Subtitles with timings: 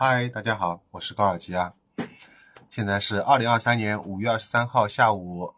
[0.00, 1.72] 嗨，大家好，我是高尔基啊。
[2.70, 5.52] 现在是二零二三年五月二十三号下午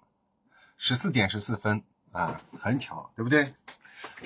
[0.78, 3.52] 十四点十四分啊，很巧，对不对？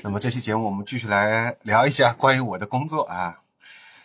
[0.03, 3.43] 那么这期节目我们继续来聊一下 关于我的工作啊。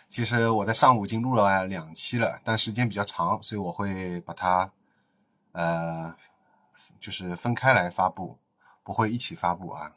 [0.10, 4.71] 其实我在上午已经录了两期了，但时间比较长，所以我会把它
[5.52, 6.12] 呃，
[7.00, 8.36] 就是分开来发布，
[8.82, 9.91] 不会一起发布啊。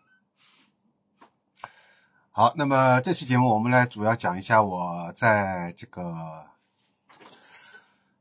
[2.34, 6.46] 好，那么这期节目我们来主要讲一下我在这个，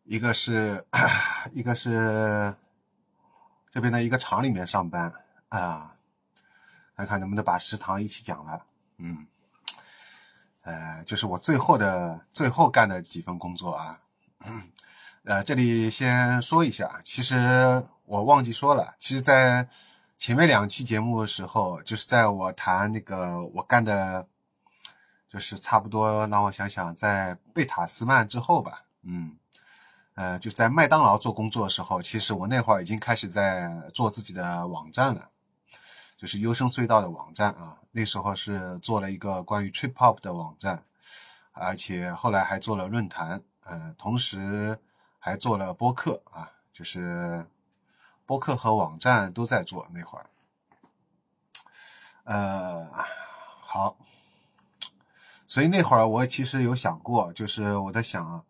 [0.03, 0.86] 一个是，
[1.53, 2.53] 一个是
[3.72, 5.13] 这边的一个厂里面上班
[5.48, 5.95] 啊，
[6.98, 8.66] 看看能不能把食堂一起讲了。
[8.98, 9.26] 嗯，
[10.64, 13.98] 呃，就是我最后的最后干的几份工作啊，
[15.23, 19.70] 呃，这里先说一下，其实我忘记说了，其实，在。
[20.21, 24.27] 前面两期节目的时候，就是在我谈那个我干的，
[25.27, 29.35] 就是差不多让我想想，在贝塔斯曼之后吧，嗯，
[30.13, 35.28] 呃，就是在麦当劳做工作的时候，其实我那会儿已经开始在做自己的网站了，
[36.16, 37.75] 就是优生隧道的网站啊。
[37.89, 40.83] 那时候是做了一个关于 trip hop 的网站，
[41.52, 44.78] 而且后来还做了论坛，呃，同时
[45.17, 47.44] 还做了播客啊，就是。
[48.32, 50.26] 博客和网站都在做那会儿，
[52.24, 52.90] 呃，
[53.60, 53.98] 好，
[55.48, 58.46] 所以那会儿我其实有想过，就是我在想，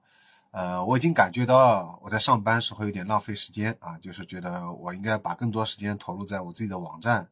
[0.51, 7.27] 呃，我已经感觉到我在上班时候有点浪费时间啊，就是觉得我应该把更多时间投入在我自己的网站，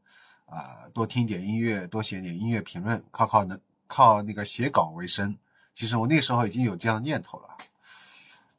[0.47, 5.38] 啊，多听点音乐，多写点音乐评论，靠靠能靠那个写稿为生。
[5.75, 7.50] 其实我那时候已经有这样念头了。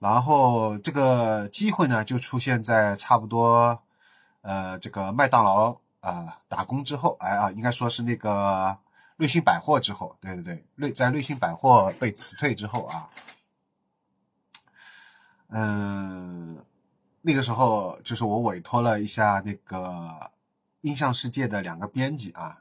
[0.00, 3.82] 然后这个机会呢，就出现在差不多，
[4.40, 8.78] 呃，这个麦当劳啊打工之后，哎啊，应该说是那个
[9.16, 13.10] 瑞幸百货之后，对对对，瑞在瑞幸百货被辞退之后啊，
[15.48, 16.64] 嗯，
[17.20, 20.30] 那个时候就是我委托了一下那个
[20.80, 22.56] 印象世界的两个编辑啊，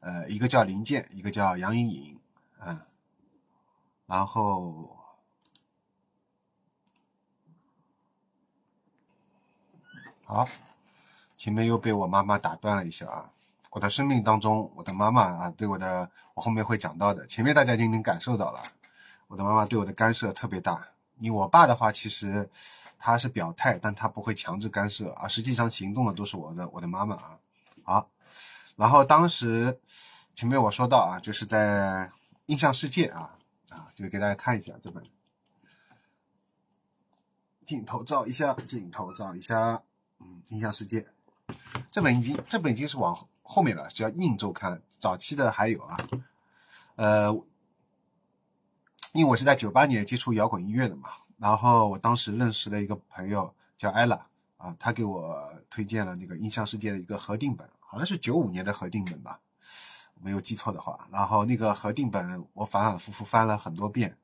[0.00, 2.20] 呃，一个叫林健，一个叫杨颖颖，
[2.60, 2.78] 嗯，
[4.06, 4.93] 然后。
[10.26, 10.48] 好，
[11.36, 13.30] 前面又被我妈妈打断了一下啊！
[13.70, 17.26] 我的生命当中，我的妈妈啊，对我的，我后面会讲到的。
[17.26, 18.62] 前面大家已经能感受到了，
[19.28, 20.82] 我的妈妈对我的干涉特别大。
[21.18, 22.48] 因为我爸的话，其实
[22.98, 25.28] 他是表态，但他不会强制干涉啊。
[25.28, 27.38] 实际上行动的都是我的，我的妈妈啊。
[27.82, 28.08] 好，
[28.76, 29.78] 然后当时
[30.34, 32.10] 前面我说到啊，就是在
[32.46, 33.36] 印象世界啊
[33.68, 35.04] 啊，就给大家看一下这本
[37.66, 39.82] 镜头照一下，镜头照一下。
[40.20, 41.06] 嗯，印象世界
[41.90, 45.96] 这本已经这本已经是往后面了，叫硬周刊，早期的还有啊。
[46.96, 47.30] 呃，
[49.12, 54.26] 因为我是在九八年接触摇滚音乐的嘛，然后我当时认识了一个朋友叫艾拉
[54.56, 59.38] 啊，他给我推荐了那个印象世界的一个合订本，好像是九五年的合订本吧，
[60.20, 61.06] 没有记错的话。
[61.12, 64.16] 然后那个合订本我反反复复翻了很多遍，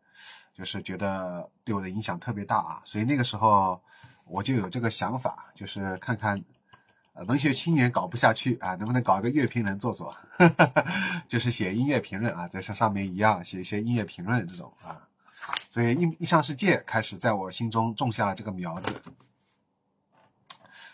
[0.55, 3.81] 就是觉得对我的影响特别大啊，所以那个时候。
[4.31, 6.41] 我就有这个想法，就是看看，
[7.15, 10.17] 呃，文学青年搞不下去啊，能不能搞一个乐评人做做，
[11.27, 15.09] 就是写音乐评论啊，在像上面一样写一些音乐评论这种啊。
[15.71, 19.03] 所以印印象世界开始在我心中种下了这个苗子。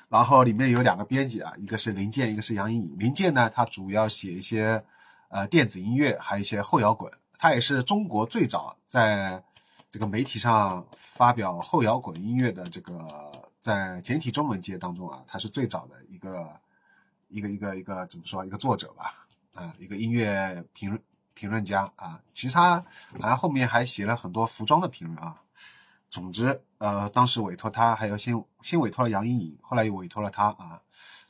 [0.08, 2.97] 然后里面有两个编辑啊，一个是林健，一个是杨颖颖。
[2.98, 4.82] 林健呢，他主要写一些
[5.28, 7.12] 呃电子音乐，还有一些后摇滚。
[7.38, 9.42] 他也是中国最早在。
[9.97, 16.61] 这个媒体上发表后摇滚音乐的这个，在简体中文界当中啊，他是最早的一个
[17.29, 21.01] 一个一个一个怎么说一个作者吧，啊，一个音乐评
[21.33, 22.21] 评论家啊。
[22.34, 22.79] 其他
[23.19, 25.34] 好像后面还写了很多服装的评论啊。
[26.11, 30.78] 总之，呃，当时委托他，还有先先委托了杨颖颖，后来又委托了他啊。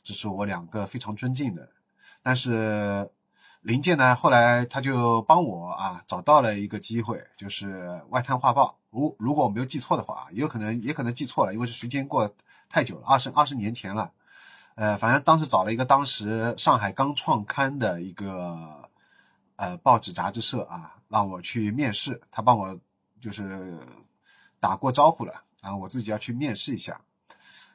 [0.03, 1.71] 这是我两个非常尊敬的，
[2.21, 3.09] 但是。
[3.67, 8.77] 林健呢，后来他就帮我啊找到了一个机会，就是外滩画报。
[8.89, 12.33] 如如果我没有记错的话，也有可能也可能记错了，因为是时间过
[12.69, 14.09] 太久了，二十二十年前了。
[14.75, 18.89] 呃，反正当时找了一个当时上海刚创刊的一个
[19.57, 22.21] 呃报纸杂志社啊，让我去面试。
[22.31, 22.79] 他帮我
[23.19, 23.77] 就是
[24.61, 27.01] 打过招呼了，然后我自己要去面试一下。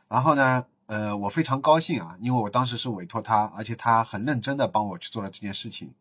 [0.08, 0.64] 然后呢？
[0.86, 5.92] 呃，我非常高兴啊，因为我当时是委托他，而且他很认真的帮我去做了这件事情，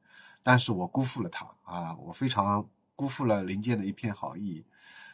[0.44, 4.66] 但是我辜负了他啊，我非常辜负了林建的一片好意。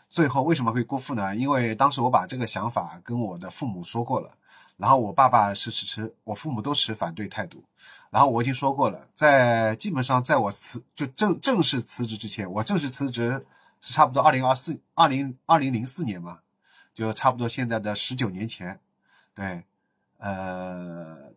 [0.10, 1.36] 最后为什么会辜负呢？
[1.36, 4.32] 因为当时我把这个想法跟我的父母说过了，
[4.78, 7.62] 然后我爸爸是持持，我父母都持反对态度。
[8.10, 13.46] 然后我已经说过了，在基本上在我辞就正正式辞职之前，我正式辞职
[13.82, 16.40] 是差不多二零二四二零二零零四年嘛，
[16.96, 18.80] 就差不多现在的十九年前，
[19.38, 19.64] 对，
[20.18, 21.32] 呃，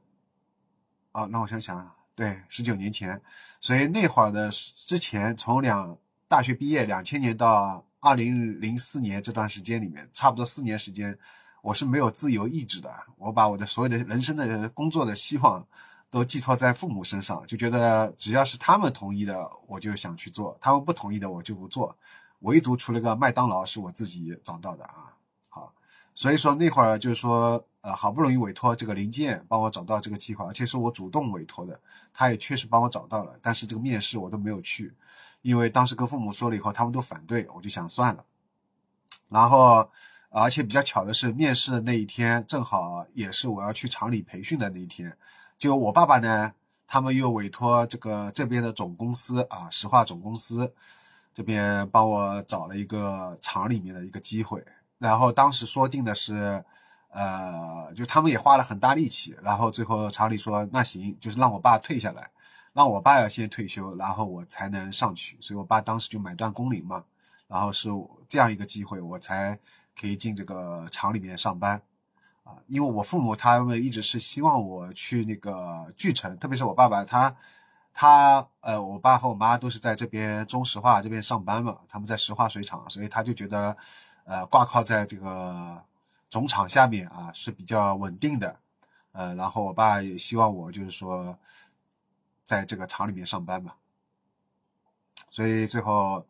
[1.12, 3.20] 哦，那我想想，对，十九年前，
[3.60, 5.94] 所以那会儿的之前，从两
[6.26, 11.14] 大学毕业两千年到二零零四年这段时间里面，差不多四年时间，
[11.60, 15.62] 我是没有自由意志的，我把我的所有的人生的工作的希望。
[16.12, 21.96] 都寄托在父母身上，就觉得只要是他们同意的，我就想去做；他们不同意的，我就不做。
[22.40, 25.14] 唯独除了个麦当劳是我自己找到的啊。
[25.48, 25.72] 好，
[26.16, 31.80] 所以说那会儿就是说，呃，好不容易委托这个林健帮我找到这个计划，而且是我主动委托的，
[32.12, 33.32] 他也确实帮我找到了。
[33.40, 34.92] 但是这个面试我都没有去，
[35.42, 38.24] 因为当时跟父母说了以后，他们都反对，我就想算了。
[39.30, 39.90] 然后，
[40.28, 45.16] 而且比较巧的是，面试的那一天正好也是我要去厂里培训的那一天。
[45.58, 46.52] 就我爸爸呢，
[46.86, 50.74] 他们又委托这个这边的总公司啊，石化总公司
[51.34, 54.62] 这边帮我找了一个厂里面的一个机会。
[54.98, 56.64] 然后当时说定的是，
[57.10, 59.36] 呃，就他们也花了很大力气。
[59.42, 62.30] 然后最后厂里说那行，就是让我爸退下来，
[62.72, 65.36] 让我爸要先退休，然后我才能上去。
[65.40, 67.04] 所以我爸当时就买断工龄嘛，
[67.48, 67.88] 然后是
[68.28, 69.58] 这样一个机会，我才
[69.98, 71.80] 可以进这个厂里面上班。
[72.44, 77.36] 啊因为我父母他们一直是希望我去那个巨城，特别是我爸爸，他
[77.92, 83.76] 他呃，我爸和我妈都是在这边中石化这边上班嘛，他们在石化水厂，所以他就觉得，
[84.24, 85.80] 呃，挂靠在这个
[86.30, 88.56] 总厂下面啊是比较稳定的，
[89.12, 91.38] 呃，然后我爸也希望我就是说，
[92.44, 93.74] 在这个厂里面上班嘛，
[95.28, 96.26] 所以最后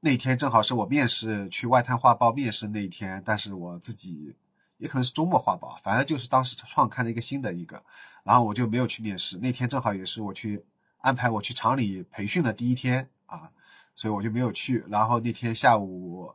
[0.00, 4.34] 那天正好是我面试去外滩画报面试那一天，但是我自己。
[4.78, 7.82] 也可能是周末画报，反正就是当时创刊的一个新的一个，
[8.22, 9.36] 然后我就没有去面试。
[9.38, 10.64] 那天正好也是我去
[10.98, 13.50] 安排我去厂里培训的第一天啊，
[13.96, 14.84] 所以我就没有去。
[14.86, 16.32] 然后那天下午，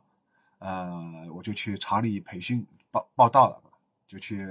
[0.58, 3.60] 呃，我就去厂里培训报报道了，
[4.06, 4.46] 就去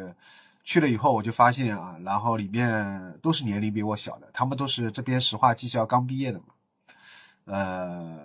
[0.66, 6.45] 去了以后，我就发现啊，然后里面都是年龄比我小的，他们都是这边石化技校刚毕业的嘛，
[7.45, 8.19] 呃，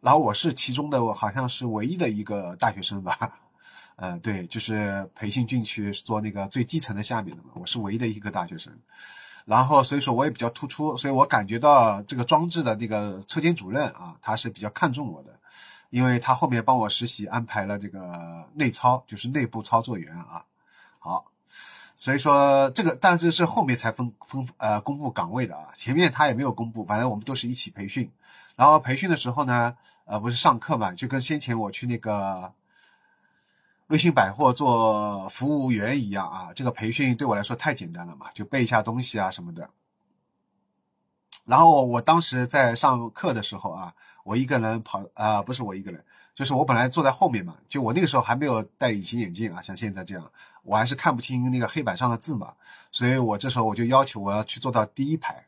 [0.00, 3.18] 然后我是其中的，我好像是唯一的一个大学生吧。
[3.96, 8.72] 呃，对，就是培训进去做那个最基层的下面的嘛，我是唯一的一个大学生，
[9.46, 15.30] 然后所以说我也比较突出，所以我感觉到这个装置的那个车间主任啊，他是比较看重我的，
[15.90, 20.44] 因为他后面帮我实习安排了这个内操，就是内部操作员啊。
[20.98, 21.26] 好，
[21.94, 28.10] 所以说这个，但是是后面才分分呃公布岗位的啊，前面他也没有公布，反正我们都是一起培训，
[28.56, 32.52] 然后培训的时候呢，呃，不是上课嘛，就跟先前我去那个。
[33.88, 39.70] 微信百货做服务员一样啊，这个培训对我来说太简单了嘛，就背一下东西啊什么的。
[41.44, 43.94] 然后我当时在上课的时候啊，
[44.26, 50.30] 我一个人跑啊，不是我一个人，就是我本来坐在后面嘛，就我那个时候还没有戴隐形眼镜啊，像现在这样，
[50.64, 52.52] 我还是看不清那个黑板上的字嘛，
[52.90, 55.46] 所以我这时候我就要求我要去坐到第一排，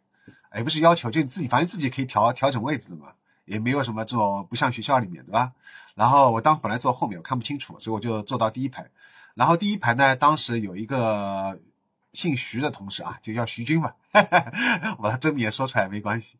[0.54, 3.08] 也不是要求，就你自己反正自己可以调调整位置的嘛。
[3.44, 5.52] 也没有什么这种不像学校里面对吧？
[5.94, 8.86] 然后我当本来坐后面，我看不清楚，所以我就坐到第一排。
[9.32, 11.58] 然后第一排呢，当时有一个
[12.12, 13.96] 姓徐的同事啊，就叫徐军吧，
[14.98, 16.36] 我把他真名说出来没关系。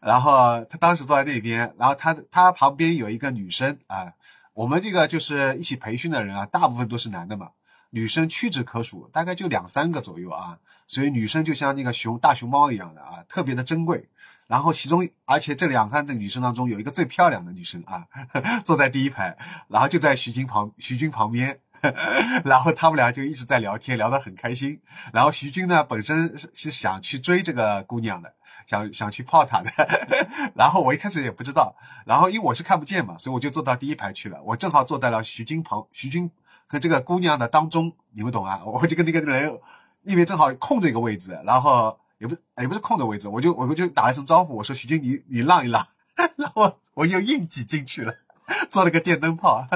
[0.00, 4.12] 然后他当时坐在那边，然后他他旁边有一个女生啊，
[4.54, 7.50] 我们这个就是一起培训的人啊，大部分都是男的嘛，
[7.90, 10.58] 女生屈指可数，大概就两三个左右啊。
[10.86, 14.08] 所以女生就像那个熊大熊猫一样的啊，特别的珍贵。
[14.46, 18.06] 然后其中，而且这两三个女生当中有一个最漂亮的女生啊，
[18.64, 19.36] 坐在第一排，
[19.68, 21.60] 然后就在徐军旁，徐军旁边，
[22.46, 24.80] 然后他们俩就一直在聊天，聊得很开心。
[25.12, 28.32] 然后徐军呢，本身是是想去追这个姑娘的，
[28.68, 29.70] 想想去泡她的。
[30.54, 31.74] 然后我一开始也不知道，
[32.06, 34.40] 然后因为我是看不见嘛，所以我就坐到第一排去了。
[34.44, 36.30] 我正好坐在了徐军旁，徐军
[36.68, 38.62] 和这个姑娘的当中，你们懂啊？
[38.64, 39.58] 我就跟那个人。
[40.02, 45.86] 那边正好空着一个位置，然后也不也不是空的位置，我就我就打了一声招呼，我说徐军你你让一让，
[46.36, 48.14] 然后我就硬挤进去了，
[48.70, 49.66] 做了个电灯泡，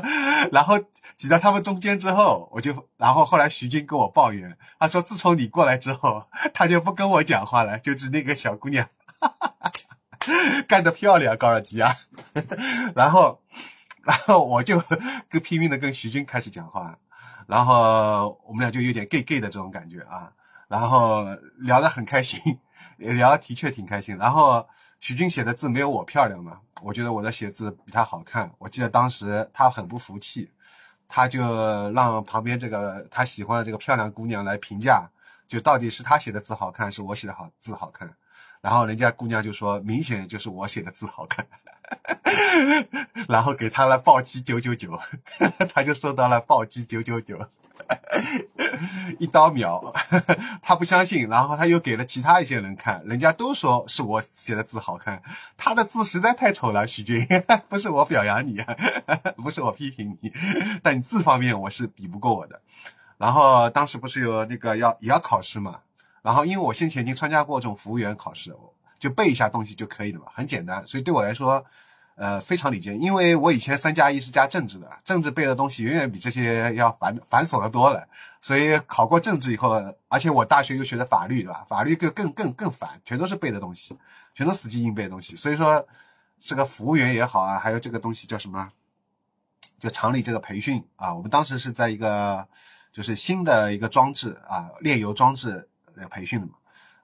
[0.50, 0.78] 然后
[1.16, 8.88] 挤到他们中间之后，我就然后后来徐军跟我抱怨，他说自从你过来之后，他就不跟我讲话了，就是那个小姑娘，
[10.66, 11.96] 干得漂亮高尔基啊，
[12.96, 13.40] 然后
[14.02, 14.82] 然后我就
[15.28, 16.98] 跟拼命的跟徐军开始讲话。
[17.48, 20.32] 然后我们俩就有点 gay gay 的这种感觉啊，
[20.68, 21.26] 然后
[21.58, 22.40] 聊得很开心，
[22.96, 24.16] 聊的确挺开心。
[24.16, 24.66] 然后
[25.02, 28.49] 许军写的字没有我漂亮嘛，我觉得我的写字比他好看。
[28.59, 30.49] 我记得当时他很不服气，
[31.09, 35.11] 他就让旁边这个他喜欢的这个漂亮姑娘来评价，
[35.49, 38.09] 就到底是他写的字好看，是我写的好字好看。
[38.61, 41.44] 然后人家姑娘就说，明显就是我写的字好看。
[43.28, 44.97] 然后给他了暴击九九九，
[45.75, 47.37] 他就收到了暴击九九九，
[49.18, 49.92] 一刀秒，
[50.62, 55.22] 他不相信，然后他又给了其他一些人看，人家都说是我写的字好看，
[55.56, 57.26] 他的字实在太丑了，徐军，
[57.68, 58.62] 不是我表扬你，
[59.42, 60.32] 不是我批评你，
[60.82, 62.60] 但你字方面我是比不过我的。
[63.18, 65.80] 然后当时不是有那个要也要考试嘛，
[66.22, 68.54] 然后因为我先前已经参加过这种服务员考试，
[68.98, 71.64] 就背一下东西就可以了嘛，很简单，所以对我来说。
[72.14, 78.07] 呃，非常理解，因为我以前三加一是加政治的，政治背的东西远远比这些要繁繁琐的多了，
[78.40, 79.71] 所以考过政治以后，
[80.09, 81.64] 而且我大学又学的法律，对吧？
[81.69, 83.97] 法律更更更更烦，全都是背的东西，
[84.35, 85.35] 全都死记硬背的东西。
[85.37, 85.87] 所以说，
[86.38, 88.71] 这个服务员也好啊，还有这个东西叫什么？
[89.81, 92.47] 就厂里这个培训啊，我们当时是在一个
[92.92, 95.66] 就是新的一个装置啊，炼油装置
[96.11, 96.52] 培训的嘛，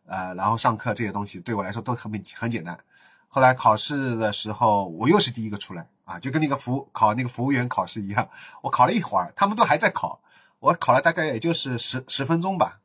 [0.06, 2.78] 呃，然后上课这些东西对我来说都很很简单。
[3.30, 8.28] 后来考试的时候，我又是第一个出来啊，就跟那个服考那个服务员考试一样，
[8.62, 10.20] 我考了一会儿，他们都还在考，
[10.60, 12.80] 我考了大概也就是十十分钟吧，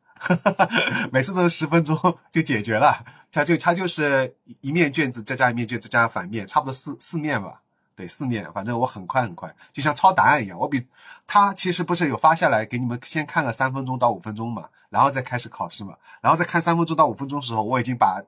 [1.12, 1.98] 每次都是十分钟
[2.32, 7.62] 就解决了，他就他就是一面卷子再加一面卷子加反面，差不多四四面吧，
[7.96, 10.86] 对，四面，反正我很快很快，就像抄答案一样，我比
[11.26, 18.22] 他其实不是有发下来给你们先看个三分钟到五分钟嘛，然后再开始考试嘛，然后再看三分钟到五分钟的时候，我已经把。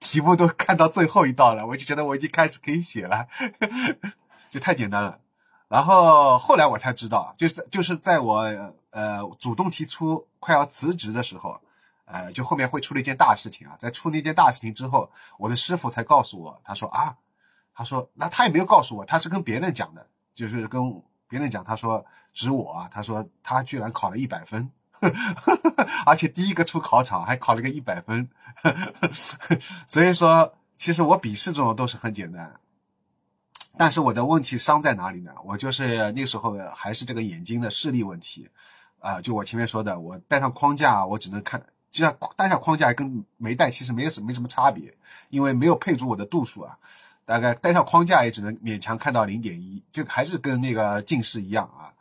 [0.00, 3.26] 题目都看到最后一道了， 我就觉得我已经开始可以写了，
[4.50, 5.18] 就太简单了。
[5.68, 8.38] 然后后来我才知道，就是就是在我
[8.90, 11.60] 呃主动提出快要辞职的时候，
[12.06, 13.76] 呃，就后面会出了一件大事情啊。
[13.78, 17.16] 在出那件大事情之后，我的师傅才告诉我，他说啊，
[17.74, 24.70] 他说那他也没有告诉我，他是跟别人讲的，就是跟别人讲，他说指我啊，他说他居然考了一百分。
[26.06, 28.28] 而且第一个出考场还考了个一百分，
[29.86, 32.58] 所以说其实我笔试这种都是很简单，
[33.76, 35.32] 但是我的问题伤在哪里呢？
[35.44, 38.48] 我就是那时候还是这个眼睛的视力问题，
[39.00, 44.94] 啊，就我前面说的，我戴上框架我只能看，就像戴上框架跟没戴其实没什没什么差别，
[45.30, 46.78] 因为没有配足我的度数啊，
[47.24, 51.94] 大概戴上框架也只能勉强看到零点一，就还是跟那个近视一样啊。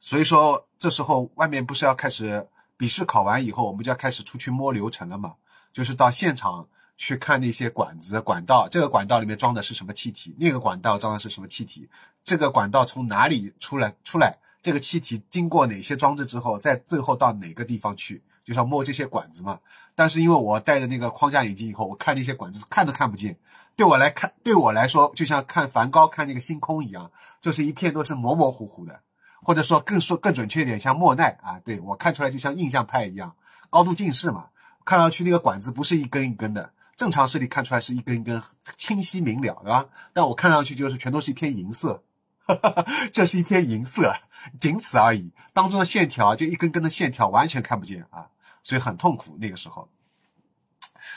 [0.00, 5.34] 所以说，这时候外面不是要开始笔试考完以后，我们就要开始出去摸流程了嘛？
[5.72, 6.66] 就是到现场
[6.96, 11.88] 去看那些管子、管道，这个管道里面装的是什么气体，那个管道装的是什么气体，
[12.24, 13.94] 这个管道从哪里出来？
[14.02, 18.22] 出来这个气体经过哪些装置之后，再最后到哪个地方去？
[18.44, 19.60] 就是要摸这些管子嘛。
[19.94, 23.38] 但是因为我戴着那个框架眼镜以后，我看那些管子看都看不见，
[23.76, 27.10] 对我来看，对我来说就像看梵高看那个星空一样，
[27.42, 29.00] 就是一片都是模模糊糊的。
[29.42, 33.34] 或者说更说更准确一点，像莫奈啊，对我看出来就像印象派一样，
[33.70, 34.46] 高度近视嘛，
[34.84, 38.42] 看上去那个管子不是一根一根的，正常视力看出来是一根一根
[38.76, 39.86] 清晰明了，对吧？
[40.12, 42.02] 但我看上去就是全都是一片银色，
[42.44, 44.14] 哈哈哈这是一片银色，
[44.60, 45.32] 仅此而已。
[45.52, 48.28] 当中的线条就一根根的线条完全看不见啊，
[48.62, 49.88] 所以很痛苦那个时候。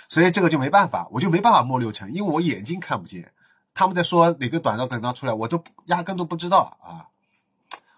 [0.09, 3.31] 所以这个就没办法，我就没办法摸流程，因为我眼睛看不见。
[3.73, 7.09] 他们在说哪个短道管道出来，我都压根都不知道啊。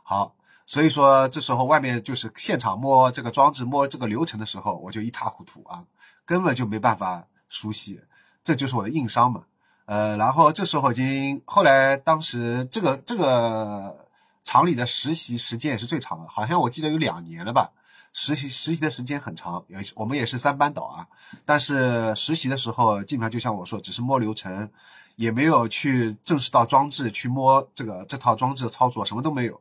[0.08, 0.36] 好，
[0.68, 5.84] 所以说这时候外面就是现场摸这个装置、摸这个流程的时候，我就一塌糊涂啊，
[6.28, 8.00] 根本就没办法熟悉，
[8.44, 9.46] 这就是我的硬伤嘛。
[9.86, 14.08] 呃，然后这时候已经后来当时这个这个
[14.44, 17.72] 厂里的实习时间也是最长的，好像我记得有两年了吧。
[18.14, 21.08] 实习实习的时间很长，也我们也是三班倒啊，
[21.46, 24.70] 但是实习的时候基本上就像我说，只是摸流程，
[25.16, 29.60] 也没有去正式到装置去摸这个这套装置的操作，什么都没有。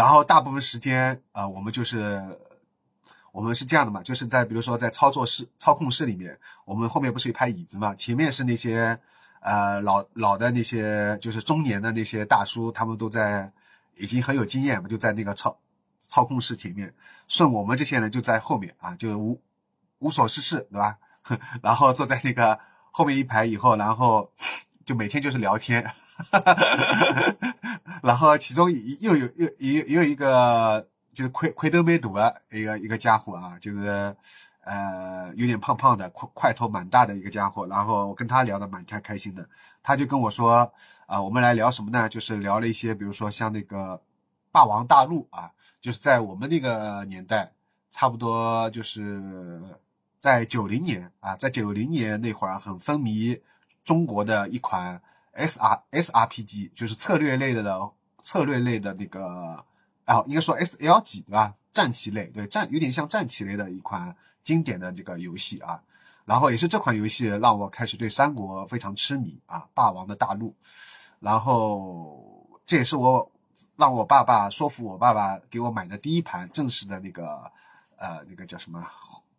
[0.00, 2.18] 然后大部分时间，呃，我们就是
[3.32, 8.98] 我们是这样的嘛，就是在比如说在操作室、操控室里面，我们后面不是一排椅子嘛，前面是那些
[9.42, 13.52] 呃老老的那些，就是中年的那些大叔，他们都在
[13.98, 15.54] 已经很有经验嘛，就在那个操
[16.08, 16.94] 操控室前面，
[17.28, 19.38] 剩我们这些人就在后面啊，就无
[19.98, 20.96] 无所事事，对吧？
[21.60, 22.58] 然后坐在那个
[22.90, 24.32] 后面一排以后，然后
[24.86, 25.90] 就每天就是聊天。
[28.02, 34.16] 然后其中又有又又又有一个就是亏亏都没赌的一个一个家伙啊，就是
[34.64, 39.48] 呃有点胖胖的块块头蛮大的一个家伙，然后我跟他聊的蛮开开心的，
[39.82, 40.72] 他就跟我说
[41.06, 42.08] 啊，我们来聊什么呢？
[42.08, 44.00] 就是聊了一些，比如说像那个
[44.50, 45.50] 霸王大陆啊，
[45.80, 47.52] 就是在我们那个年代，
[47.90, 49.60] 差不多就是
[50.18, 53.40] 在九零年啊，在九零年那会儿很风靡
[53.84, 55.02] 中国的一款。
[55.32, 57.90] S R S R P G 就是策略类的的
[58.22, 59.64] 策略类的那个，
[60.04, 61.54] 啊，应该说 S L G 对吧？
[61.72, 65.82] 战棋类，对战有点像战棋类的一款经典的这个游戏啊。
[66.24, 70.54] 然后也是这款游戏让我开始对三国非常痴迷啊，霸王的大陆。
[71.20, 73.30] 然后这也是我
[73.76, 77.50] 让我爸爸说服我爸爸给我买的第一盘正式的那个
[77.96, 78.86] 呃那个叫什么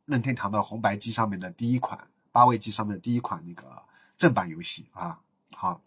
[0.05, 3.83] 任天堂的红白机上面的第一款八位机上面的第一款那个
[4.17, 5.19] 正版游戏啊。
[5.61, 5.79] 好。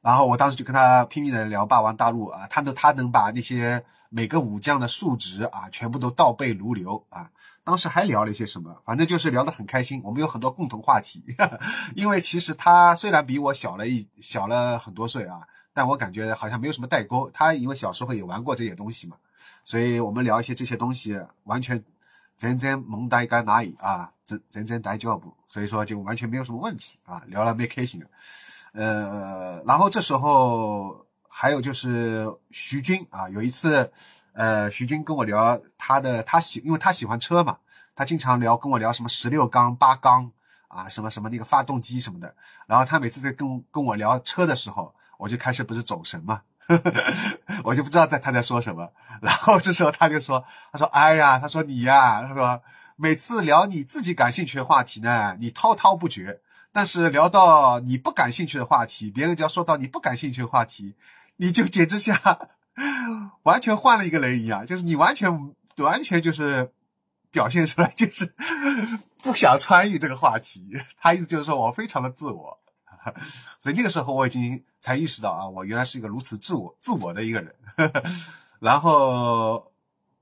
[0.00, 7.30] 然后我当时就跟他拼命的聊霸王大陆啊，他能他能把那些每个武将的数值啊全部都倒背如流啊。
[7.64, 10.00] 当时还聊了一些什么，反正就是聊得很开心。
[10.02, 11.22] 我们有很多共同话题，
[11.94, 17.30] 因为其实他虽然比我小了一小了很多岁啊，但我感觉好像没有什么代沟。
[17.34, 19.16] 他因为小时候也玩过这些东西嘛，
[19.64, 21.84] 所以我们聊一些这些东西，完全
[22.38, 28.06] 真真蒙呆干哪里啊，真真真呆脚不，所以说就完全没有什么问题啊，聊了没开心的。
[28.72, 33.90] 呃，然后这时候还有就是徐军啊，有一次，
[34.34, 37.56] 呃，徐军跟我聊他的，他喜，因为他喜欢车嘛，
[37.96, 40.30] 他经常聊跟我聊什么十六缸、八缸
[40.68, 42.34] 啊，什么什么那个发动机什么的。
[42.66, 46.42] 然后他每次在跟跟我聊车的时候，我就开始不是走神嘛，
[47.64, 48.92] 我就不知道在他在说什么。
[49.22, 52.62] 然后这时候他就说，他说，哎呀，他说你呀，他说
[53.00, 56.40] 每次聊你自己感兴趣的话题呢，你滔滔不绝。
[56.72, 60.96] 但是聊到你不感兴趣的话题，别人只要说到你不感兴趣的话题，
[61.36, 62.18] 你就简直像
[63.44, 66.72] 完全换了一个人一样，就是你完全完全就是
[67.30, 68.34] 表现出来就是
[69.22, 70.76] 不想参与这个话题。
[71.00, 72.58] 他意思就是说我非常的自我，
[73.60, 77.54] 所以那个时候我已经才意识到啊，我原来是一个如此自我自我的一个人。
[78.60, 79.72] 然后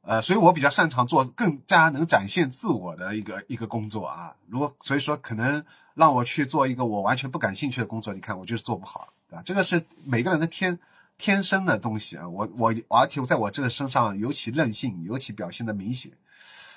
[0.06, 4.34] 呃，所以我比较擅长做更加能展现自我的一个一个工作啊。
[4.46, 5.64] 如果所以说可能。
[5.96, 9.42] 让我去做一个我完全不感兴趣的工作，你看我就是做不好，对吧？
[9.42, 10.78] 这个是每个人的天
[11.16, 12.28] 天生的东西啊。
[12.28, 16.12] 我我而且我在我这个身上尤其任性，尤其表现的明显。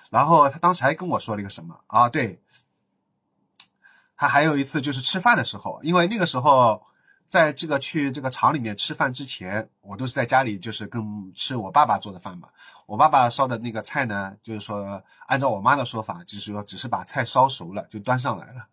[0.09, 2.07] 然后他当时还跟我说了一个什么啊？
[2.07, 2.39] 对，
[4.15, 6.81] 他还有一次就是吃饭的时候，因为那个时候。
[7.27, 12.49] 在这个去这个厂里面吃饭之前，我都是在家里，就是跟吃我爸爸做的饭嘛。
[12.89, 18.67] 我爸爸烧的那个菜呢，就是说按照我妈的说法，就是说只是把菜烧熟了就端上来了。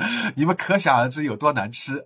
[0.36, 2.04] 你们可想而知有多难吃。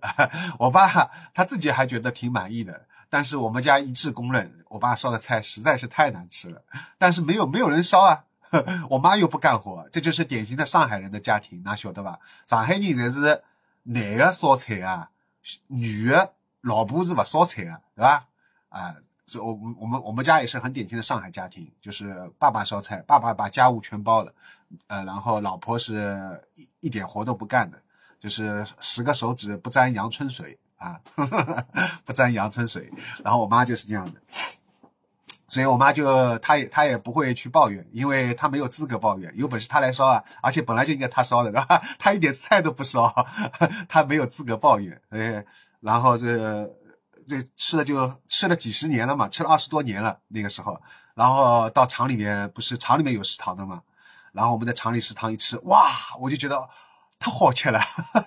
[0.57, 0.87] 我爸
[1.33, 6.61] 他自己还觉得挺满意的，但是我们家一致公认，我爸烧的菜实在是太难吃了。
[6.97, 8.23] 但是没有没有人烧啊，
[8.89, 12.19] 我妈又不干活，这就是典型的上海人的家庭，哪晓得吧？
[12.47, 13.43] 上海人才是
[13.83, 15.09] 男的烧菜啊。
[15.67, 18.27] 女的老婆是不烧菜的，对吧？
[18.69, 18.95] 啊，
[19.35, 24.33] 我我们我们家也是很典型的上海家庭，就是爸爸烧菜，爸爸把家务全包了，
[24.87, 27.77] 呃，然后老婆是一一点活都不干的，
[28.19, 30.99] 就是十个手指不沾阳春水啊，
[32.05, 32.89] 不沾阳春水。
[33.23, 34.19] 然后我妈就是这样的，
[35.47, 41.81] 所以我妈就她也她也不会去抱怨，因为她没有资格抱怨，有本事她来烧啊，而且本来就应该她烧的，对吧？
[41.99, 43.13] 她一点菜都不烧，
[43.87, 45.45] 她没有资格抱怨，哎。
[45.81, 46.69] 然后这
[47.29, 50.81] 这吃了就吃了几十年了嘛，吃了二十多年了那个时候，
[51.13, 53.83] 然后到厂里面不是厂里面有食堂的嘛，
[54.31, 56.67] 然后我们在厂里食堂一吃，哇，我就觉得
[57.19, 57.79] 太好吃了，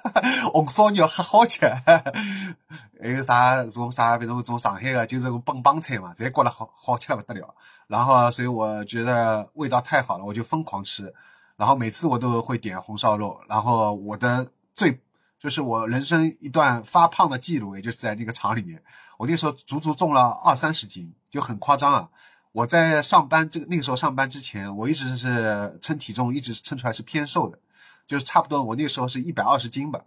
[0.53, 7.55] 红烧肉很好吃，还有啥种啥反正种上海的，就是个本帮菜嘛，侪觉得好好吃的不得了。
[7.89, 11.13] 然后所以我觉得味道太好了，我就疯狂吃，
[11.57, 15.01] 然后每次我都会点红烧肉，然后我的最。
[15.43, 18.81] 就是我人生一段发胖的记录，也就是在那个厂里面，
[19.19, 22.09] 我那时候足足重了二三十斤，就很夸张啊！
[22.53, 27.59] 我在上班这个那个时候上班之前，我一直是称体重，一直称出来是偏瘦的，
[28.07, 30.05] 就是差不多我那时候是一百二十斤吧。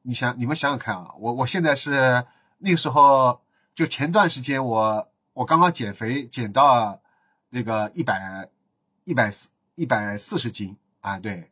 [0.00, 2.24] 你想，你们想想看啊，我我现在是
[2.56, 3.42] 那个时候，
[3.74, 6.98] 就前段时间我我刚刚减肥减到
[7.50, 8.48] 那个一百
[9.04, 11.51] 一百四一百四十斤啊，对。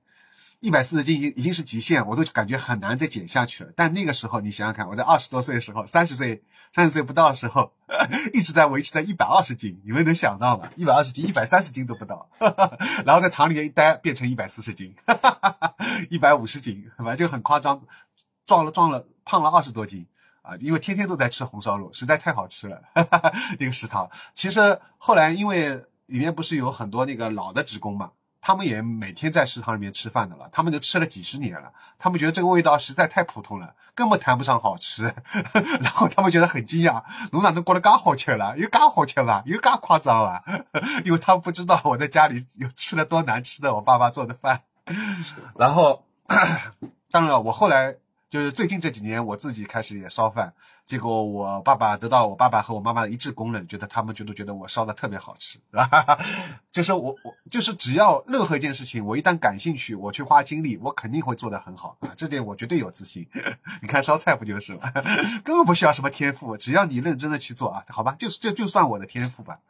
[0.60, 3.72] 一百四十斤已经已经是极限，我都感觉很难再减下去了。
[3.74, 6.42] 但那个时候，你想想看，我在二十多岁的时候，三十岁
[6.74, 7.72] 三十岁不到的时候，
[8.34, 10.68] 一直在维持在一百二十斤，你们能想到吗？
[10.76, 12.28] 一百二十斤，一百三十斤都不到，
[13.06, 14.94] 然后在厂里面一待，变成一百四十斤，
[16.10, 17.80] 一百五十斤，反正就很夸张，
[18.46, 20.06] 壮了壮了，胖了二十多斤
[20.42, 20.56] 啊！
[20.60, 22.82] 因为天天都在吃红烧肉，实在太好吃了。
[22.94, 28.10] 哈哈哈那个食堂，其实后来因为里面不是有很多那个老的职工嘛。
[28.40, 35.14] 他们也每天在食堂里面吃饭的了，他们都吃了几十年了，他们觉得这个味道实在太普通了，根本谈不上好吃。
[35.82, 38.56] 然后他们觉得很惊讶，侬哪能过得刚好吃了？
[38.56, 39.42] 有刚好吃吧？
[39.44, 40.42] 有嘎夸张啊？
[41.04, 44.62] 因为他们不知道我在家里有吃了多难吃的我爸爸做的饭。
[45.56, 46.04] 然后，
[47.10, 47.94] 当然了，我后来
[48.30, 50.54] 就是最近这几年，我自己开始也烧饭，
[50.90, 56.18] 结果我爸爸得到我爸爸和我妈妈的一致公认，觉得他们觉得觉得我烧的特别好吃，啊
[56.72, 63.24] 就是我我就是只要任何一件事情，我一旦感兴趣，我去花精力，我肯定会做得很好啊，这点我绝对有自信。
[63.80, 64.90] 你看烧菜不就是吗？
[65.46, 69.60] 根本不需要什么天赋，只要你认真的去做啊，好吧，就是这就算我的天赋吧，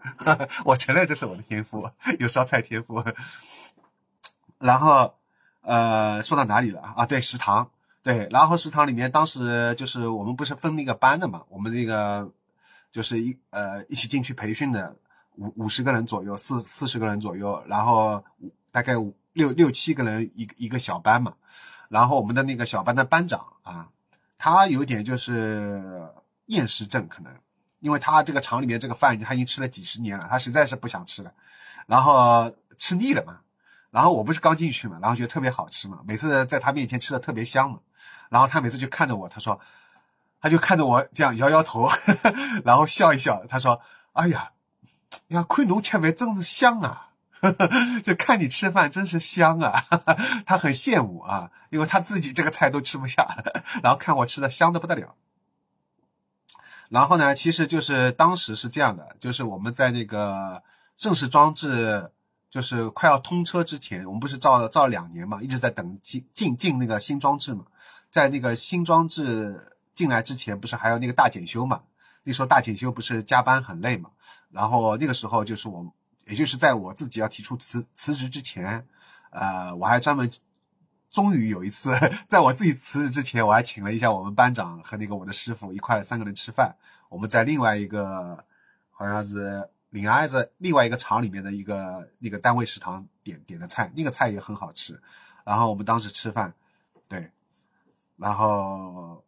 [0.65, 3.05] 我承认这是我的天赋，有烧菜天赋。
[4.59, 5.17] 然后
[5.61, 7.05] 呃，说到哪里了啊？
[7.05, 7.69] 对，食堂。
[8.03, 12.33] 对，然后食堂里面当时就是我们不是分那个班的嘛，我们那个
[12.91, 14.97] 就是一呃一起进去培训的
[15.37, 18.25] 五五十个人左右，四四十个人左右，然后
[18.73, 21.35] 大概五六六七个人一一个小班嘛，
[21.91, 23.91] 然后我们的那个小班的班长啊，
[24.39, 26.09] 他有点就是
[26.47, 27.31] 厌食症可能，
[27.81, 31.35] 因为他这个厂里面这个饭他已经吃了几十年了，他实在是不想吃了，
[31.87, 33.41] 然后吃腻了嘛，
[33.91, 37.79] 然后我不是刚进去嘛，然后觉得特别好吃嘛，每次在他面前吃的特别香嘛。
[38.31, 39.61] 然后他每次就看着我，他说，
[40.41, 41.91] 他就看着我这样摇摇头，
[42.65, 43.45] 然后笑一笑。
[43.47, 43.83] 他说
[44.15, 44.53] ：“哎呀，
[45.29, 47.11] 呀，亏侬吃饭真是香啊，
[48.03, 49.85] 就看你吃饭真是香啊。
[50.47, 53.45] ”他很羡慕啊，因为他自己这个菜都吃不下，
[53.83, 55.17] 然后看我吃的香的不得了。
[56.89, 60.63] 然后呢，其实就是当时是这样的，就是我们在那个
[60.97, 62.13] 正式装置
[62.49, 67.65] 就是快要通车之前，我们不是造造两年嘛，一直在等进进进那个新装置嘛。
[68.11, 71.83] 在那个新装置进来之前，不是还有那个大检修嘛？
[72.23, 74.11] 那时候大检修不是加班很累嘛？
[74.51, 75.95] 然后那个时候就是我，
[76.27, 78.87] 也就是在我自己要提出辞辞职之前，
[79.31, 80.31] 呃，我还专门，
[81.11, 81.93] 终于有一次，
[82.29, 86.77] 在我自己辞职之前，我还请了一下我们班长和那个我的师傅一块三个人吃饭。
[87.09, 88.45] 我们在另外一个
[88.91, 95.01] 好像是临挨着另外一个厂里面的一个那个单位食堂点点的菜，那个菜也很好吃。
[95.45, 96.55] 然后我们当时吃饭，
[98.21, 99.25] 然后，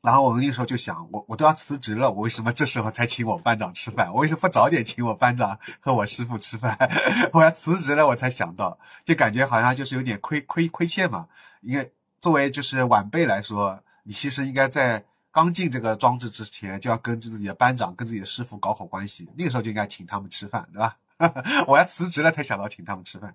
[0.00, 4.12] 然后我那个时候就想，我我都要辞职了，我为什么这时候才请我班长吃饭？
[4.12, 6.78] 我为什么不早点请我班长和我师傅吃饭？
[7.34, 11.26] 我要辞职了，我才想到，就感觉好像就是有点亏亏亏欠嘛。
[11.60, 20.96] 因为作为就是晚辈来说，你其实应该在刚进这个装置之前，就要跟自己的班长、跟自己的师傅搞好关系，那个时候就应该请他们吃饭，对吧？
[21.66, 23.34] 我要辞职了才想到请他们吃饭。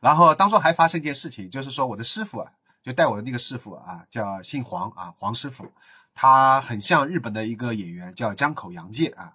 [0.00, 2.52] 然后当初还发生一件事情，就是说我的师傅啊。
[2.88, 5.70] 就带我的那个师傅啊，叫姓黄啊，黄师傅，
[6.14, 9.34] 他很像日本的一个演员，叫江口洋介啊，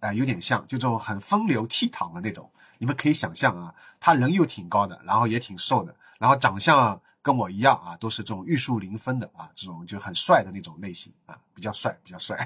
[0.00, 2.50] 呃，有点像，就这种很风流倜傥的那种。
[2.78, 12.38] 你们可以想象啊，他人又挺高的，然后也挺瘦的，然后长相跟我一样啊，都是这种玉树临风的啊，这种就很帅的那种类型啊，比较帅，比较帅。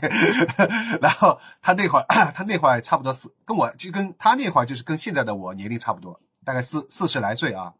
[1.00, 7.74] 然后他那会儿， 他那会儿差不多是跟我就跟他那会儿就是跟现在的我年龄差不多，大概四四十来岁啊。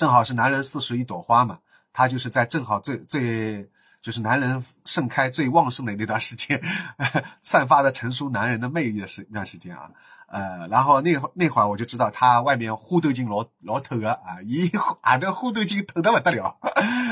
[0.00, 1.58] 正好是男人四十一朵花嘛，
[1.92, 6.58] 他就是在正好最最就是男人盛开最旺盛的那段时间，
[7.42, 9.90] 散发的成熟男人的魅力的时那段时间啊，
[10.28, 16.56] 呃，然后那那会儿我就知道他外面忽都精老老透的啊，一俺这忽都精透的不得了，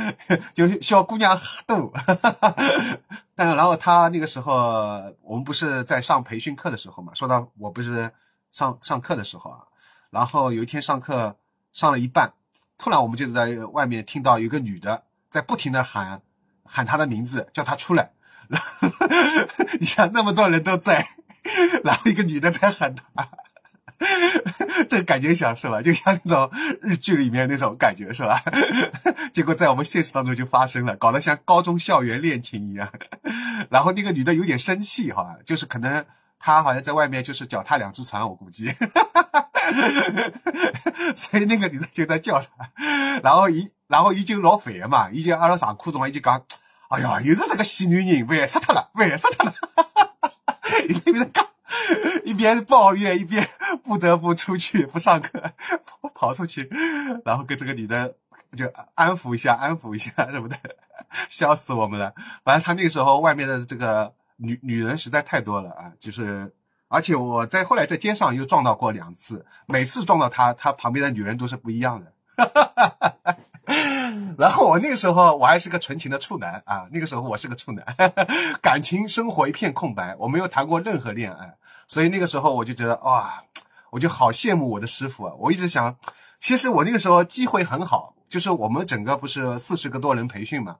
[0.57, 1.93] 就小姑娘多，
[3.37, 4.55] 但然后他那个时候
[5.21, 8.11] 我们不是在上培训课的时候嘛，说到我不是
[8.51, 9.61] 上上课的时候啊，
[10.09, 11.37] 然后有一天上课
[11.75, 12.33] 上了一半。
[12.79, 16.23] 突然，我们就在外面听到有个女的在不停的喊，
[16.65, 18.13] 喊他的名字，叫他出来。
[19.81, 21.07] 你想，那么多人都在，
[21.85, 23.29] 然后一个女的在喊他，
[24.89, 25.83] 这感觉像是吧？
[25.83, 28.43] 就像那种日剧里面那种感觉是吧？
[29.35, 32.91] 结果在我们现实当中就发生了，搞得像高中校园恋情一样。
[33.71, 36.07] 然后那个女的有点生气哈，就是可能
[36.39, 38.73] 她好像在外面就是脚踏两只船，我估计。
[41.17, 42.49] 所以那个女的就在叫他，
[43.23, 46.45] 然后一然后已经老烦嘛，已经阿拉上课中，已经讲，
[46.89, 49.55] 哎呀，又是那个死女人，烦死他了，烦死他了，
[50.89, 51.47] 一边讲，
[52.25, 53.49] 一边抱怨，一边
[53.85, 55.53] 不得不出去不上课，
[56.15, 56.71] 跑出去，
[57.25, 58.15] 然后跟这个女的
[58.57, 60.57] 就安抚一下，安抚一下什么的，
[61.29, 62.15] 笑死我们了。
[62.45, 66.53] 反正他那个时候外面的这个女女人实在太多了啊，就是。
[66.89, 72.13] 而且我在后来在街上又撞到过两次，每次撞到他，他旁边的女人都是不一样的。
[74.39, 77.85] 然后我那个时候我还是个纯情的处男啊，那个时候我是个处男，
[78.63, 81.55] 感情生活一片空白，我没有谈过任何恋爱，
[81.89, 83.43] 所以那个时候我就觉得哇，
[83.91, 85.35] 我就好羡慕我的师傅啊。
[85.39, 85.97] 我一直想，
[86.41, 90.77] 其实我那个时候机会很好，就是我们整个不是四十个多人培训嘛。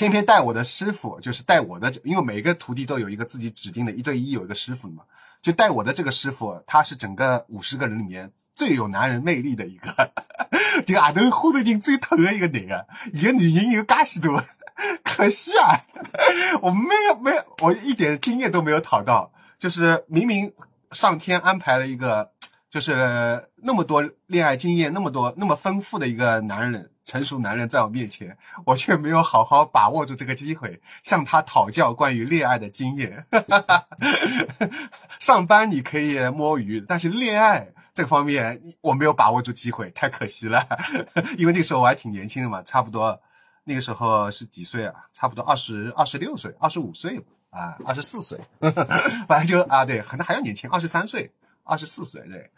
[0.00, 5.02] 偏偏带我的师傅就是带我的，因为每个徒弟都有一个自己指定的一对一有一个师傅嘛，
[5.42, 10.10] 就带我的这个师傅，他是整个五十个人里面最有男人魅力的一个，
[10.86, 14.42] 就 阿头花头人最疼的一个男的，一个女人有噶许多，
[15.04, 15.82] 可惜啊，
[16.62, 20.54] 我没有没有，我一点经验都没有讨到，就是明明
[20.92, 22.30] 上天安排了一个，
[22.70, 26.90] 就是那么多恋爱经验，那么多那么丰富的一个男人。
[27.10, 33.26] 成熟男人在我面前，我却没有好好把握住这个机会，向他讨教关于恋爱的经验。
[35.18, 40.64] 上班你可以摸鱼，但是恋爱这方面我没有把握住机会，太可惜了。
[41.36, 43.20] 因为那个时候我还挺年轻的嘛，差不多
[43.64, 44.94] 那个时候是几岁啊？
[45.12, 47.20] 差不多二十二十六岁，二十五岁
[47.50, 48.38] 啊，二十四岁，
[49.26, 51.28] 反正就啊，对，可能还要年轻，二十三岁，
[51.64, 52.48] 二十四岁，对，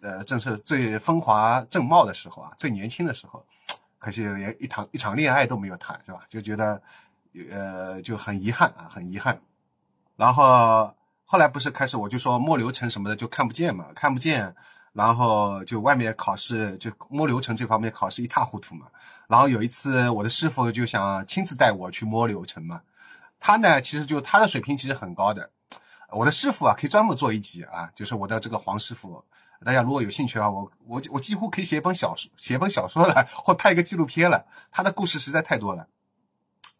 [0.00, 3.46] 呃，正是最风华正茂的时候啊，最年轻的时候。
[4.02, 6.22] 可惜连一场一场恋爱都没有谈，是吧？
[6.28, 6.82] 就觉得，
[7.52, 9.40] 呃，就很遗憾啊，很遗憾。
[10.16, 10.92] 然后
[11.24, 14.52] 后来不是开始我就说摸流程什么的就看不见嘛，看不见。
[14.92, 18.88] 然后就外面考试就摸流程这方面考试一塌糊涂嘛。
[19.28, 22.82] 然后有一次我的师傅就想亲自带我去摸流程嘛。
[23.38, 25.48] 他呢，其实就他的水平其实很高的。
[26.10, 29.24] 我的师傅啊，可以专门做一集啊，就是我的这个黄师傅。
[29.64, 34.44] 大家如果有兴趣的话，我我我几乎可以写一本小说，写一本小说了，或拍一个纪录片了。
[34.70, 35.86] 他的故事实在太多了。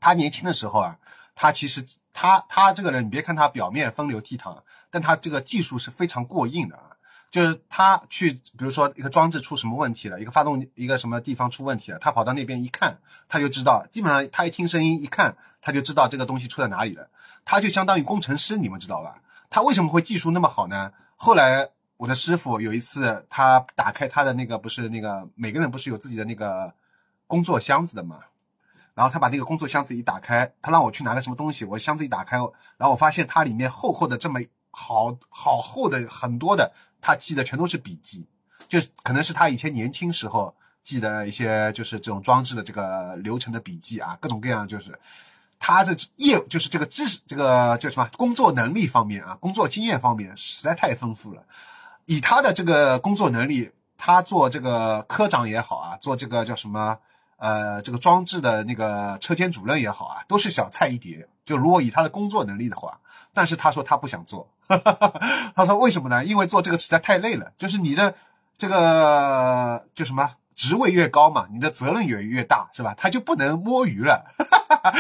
[0.00, 0.98] 他年轻的时候啊，
[1.34, 6.96] 他其实他他这个人，你别看他表面风流倜傥，但他这个技术是非常过硬的啊。
[7.30, 17.08] 就是他去，比如说一个装置出什么问题了，一个发动一个什么地方出问题了，他跑到那边一看，他就知道，基本上他一听声音一看，他就知道这个东西出在哪里了。
[17.44, 19.22] 他就相当于工程师，你们知道吧？
[19.48, 20.92] 他为什么会技术那么好呢？
[21.16, 21.70] 后来。
[22.02, 26.74] 我的师傅有一次，他打开他的那个不是那个每个人不是有自己的那个
[27.28, 28.18] 工作箱子的嘛，
[28.92, 32.38] 然后他把那个工作箱子一打开，他让我去拿个什么东西，我箱子一打开，
[32.76, 34.40] 然后我发现它里面厚厚的这么
[34.72, 38.26] 好好厚的很多的，他记的全都是笔记，
[38.68, 44.98] 就是可能是他以前年轻时候记的一些就是这种装置的这个流程的笔记啊，各种各样就是。
[45.64, 51.44] 他的业就是这个知识，这个叫什么工作能力方面啊，工作经验方面实在太丰富了。
[52.06, 56.98] 以他的这个工作能力，他做这个科长也好啊，做这个叫什么
[57.36, 61.28] 呃这个装置的那个车间主任也好啊，都是小菜一碟。
[61.44, 63.00] 就如果以他的工作能力的话，
[63.34, 64.48] 但是他说他不想做，
[65.54, 66.24] 他说为什么呢？
[66.24, 67.52] 因为做这个实在太累了。
[67.58, 68.14] 就是你的
[68.56, 70.30] 这个叫什么？
[70.54, 72.94] 职位越高嘛，你的责任也越大，是吧？
[72.96, 74.30] 他就不能摸鱼了，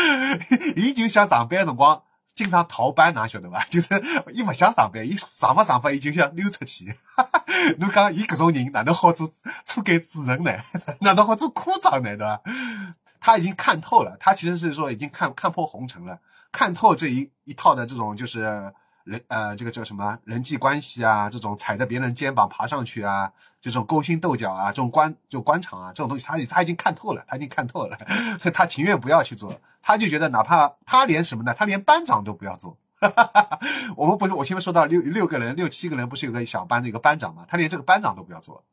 [0.74, 2.02] 已经想上班辰光
[2.34, 3.64] 经常逃班，哪晓得吧？
[3.70, 3.88] 就是
[4.32, 6.96] 伊不想上班，伊上不上班，伊就想溜出去。
[7.78, 9.30] 侬讲伊搿种人哪能好做
[9.66, 10.52] 车间主任呢？
[11.00, 12.16] 哪能好做科长呢？
[12.16, 12.40] 对吧？
[13.20, 16.18] 他已经看透了，他其实是说已经看看破红尘了，
[16.50, 18.72] 看透这一一套的这种就是。
[19.04, 21.28] 人呃，这个叫什么人际关系啊？
[21.28, 27.98] 这种踩着别人肩膀爬上去啊，这种勾心斗角啊，这种官就官场啊，这种东西，他他已经看透了，他已经看透了，
[28.38, 31.54] 所以他情愿不要去做，他就觉得哪怕他连什么呢？
[31.54, 32.78] 他连班长都不要做。
[33.96, 37.44] 我们不是我前面说到六六个人六七个人不是有个小班的一个班长嘛？
[37.48, 38.64] 他连这个班长都不要做，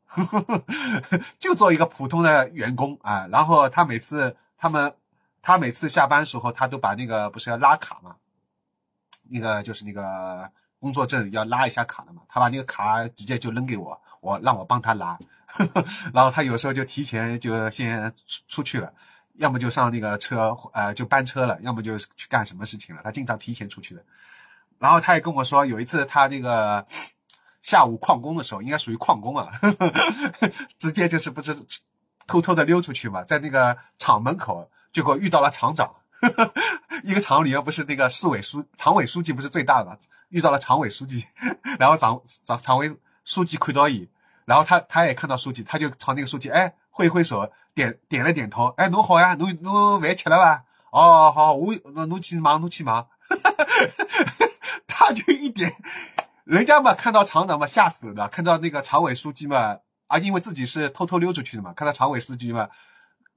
[1.40, 3.26] 就做一个普通的员工啊。
[3.32, 4.94] 然后他每次他们
[5.42, 8.14] 他每次下班时候，他都把那个不是要拉卡嘛？
[9.28, 15.18] 那个就是那个工作证要拉一下卡的嘛，他把那个卡直接就扔给我，我让我帮他拉，
[16.14, 18.92] 然后他有时候就提前就先出出去了，
[19.40, 24.04] 要么就上那个车，呃，就班车了，要么就去干什么事情了，他经常提前出去的。
[24.78, 26.86] 然后他也跟我说，有一次他那个
[27.62, 29.50] 下午旷工的时候，应该属于旷工啊，
[30.78, 31.56] 直接就是不是
[32.26, 35.90] 偷偷的溜出去嘛，在那个厂门口，结果遇到了厂长。
[37.02, 39.98] 一个厂里面不是那个市委书、常委书记不是最大的，
[40.28, 41.24] 遇到了常委书记，
[41.78, 44.06] 然后常常常委书记看到伊，
[44.44, 50.64] 然后他他也看到书记，他就朝那个书记哎挥挥手，点点了点头，哎侬好呀，侬侬饭吃了吧？
[50.90, 53.08] 哦好，我那侬去忙侬去忙，
[54.86, 55.72] 他就一点，
[56.44, 59.78] 人家嘛看到厂长嘛吓死了，看到那个常委书记嘛
[60.08, 62.68] 啊，因为自己是偷偷溜出去的嘛，看到常委书记嘛。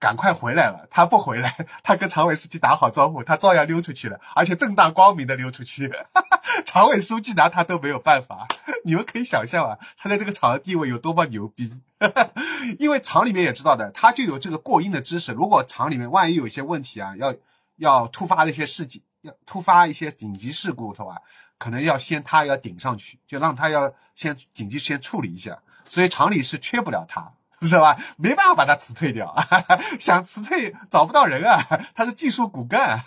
[0.04, 5.88] 赶快回来了，他不回来， 他跟常委书记打好招呼，他照样溜出去了，而且正大光明的溜出去。
[5.88, 8.46] 哈哈常委书记拿他都没有办法，
[8.84, 11.80] 你们可以想象啊，他在这个厂的地位有多么牛逼。
[12.02, 12.32] 哈 哈
[12.80, 15.32] 因为厂里面也知道的，他就有这个过硬的知识。
[15.32, 17.34] 如果厂里面万一有一些问题啊，要
[17.78, 21.22] 要突发的一些事情，要突发一些紧急事故的话，
[21.58, 25.60] 可能要先他要顶上去，就让他要先紧急先处理一下。
[25.88, 27.32] 所以厂里是缺不了他。
[27.64, 27.98] 是吧？
[28.18, 29.34] 没办法把他辞退掉，
[30.00, 31.62] 想辞退找不到人啊。
[31.96, 33.00] 他是技术骨干，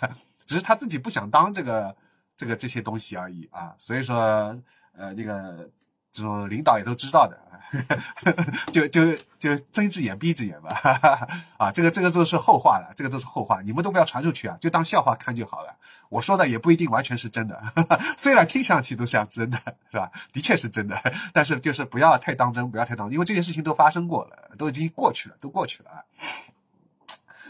[0.45, 1.95] 只是他自己不想当这个
[2.37, 3.73] 这个这些东西而已啊。
[3.77, 4.57] 所以说，
[4.97, 5.69] 呃，那个
[6.17, 7.37] 这种领导也都知道的，
[8.73, 10.69] 就就就睁一只眼闭一只眼吧，
[11.57, 15.75] 啊，这个这个都是后话了，这个都是后话，你们都不要传出去啊，就当笑话看就好了。
[16.09, 17.61] 我说的也不一定完全是真的，
[18.17, 20.09] 虽然听上去都像真的，是吧？
[20.33, 20.99] 的确是真的，
[21.33, 26.03] 但是就是不要太当真，不要太当真，因为这些事情都发生过了，都已经过去了，都过去了啊。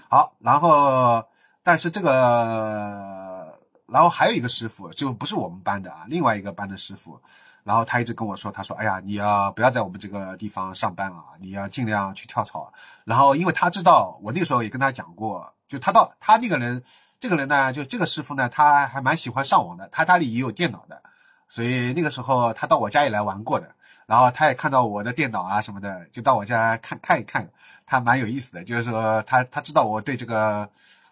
[0.09, 1.23] 好，然后
[1.63, 7.21] 但是这个，然后还有一个师傅，就不是我们班的啊，另外一个班的师傅。
[7.67, 11.35] 然后他一直跟我说，他说：“哎呀，你要不要在我们这个地方上班啊？
[11.41, 12.71] 你要尽量去跳槽。”
[13.03, 16.81] 然后，因为他知道我那个时候也跟他讲过，就他到他那个人，
[17.19, 21.01] 这个人呢，就这个师傅呢，他还蛮喜欢上网的，他家里也有电脑的，
[21.49, 23.67] 所以那个时候他到我家里来玩过的。
[24.05, 27.49] 然后他也看到我的电脑啊什么的，就到我家看看一看，
[27.85, 28.63] 他蛮有意思的。
[28.63, 30.69] 就是说，他他知道我对这个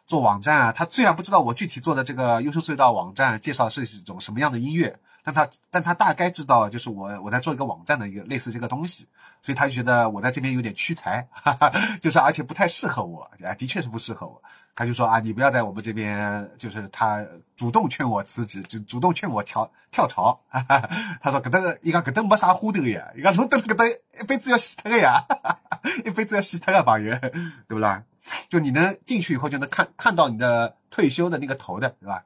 [0.08, 4.98] 做网站啊，他虽然不知道我具体做的这个优秀隧道网站介绍是一种什么样的音乐。
[5.26, 9.08] 但他但他大概知道，就是我我在做一个网站的一个类似这个东西，
[9.42, 14.42] 所以他就觉得我在这边有点屈才，哈哈，就是而且不太适合我，啊，的确是不适合我。
[14.76, 20.40] 他就说啊，你不要在我们这边，就是他主动劝我辞职，就主动劝我跳跳槽。
[20.48, 20.90] 哈哈，
[21.22, 25.26] 他说搿搭伊讲搿搭没啥花头呀，伊讲侬等搿搭一辈子要洗脱的呀，
[26.06, 28.04] 一辈子要洗脱的朋友，对不啦？
[28.50, 32.24] 就你能进去以后就能看看到你的退休的那个头的，对吧？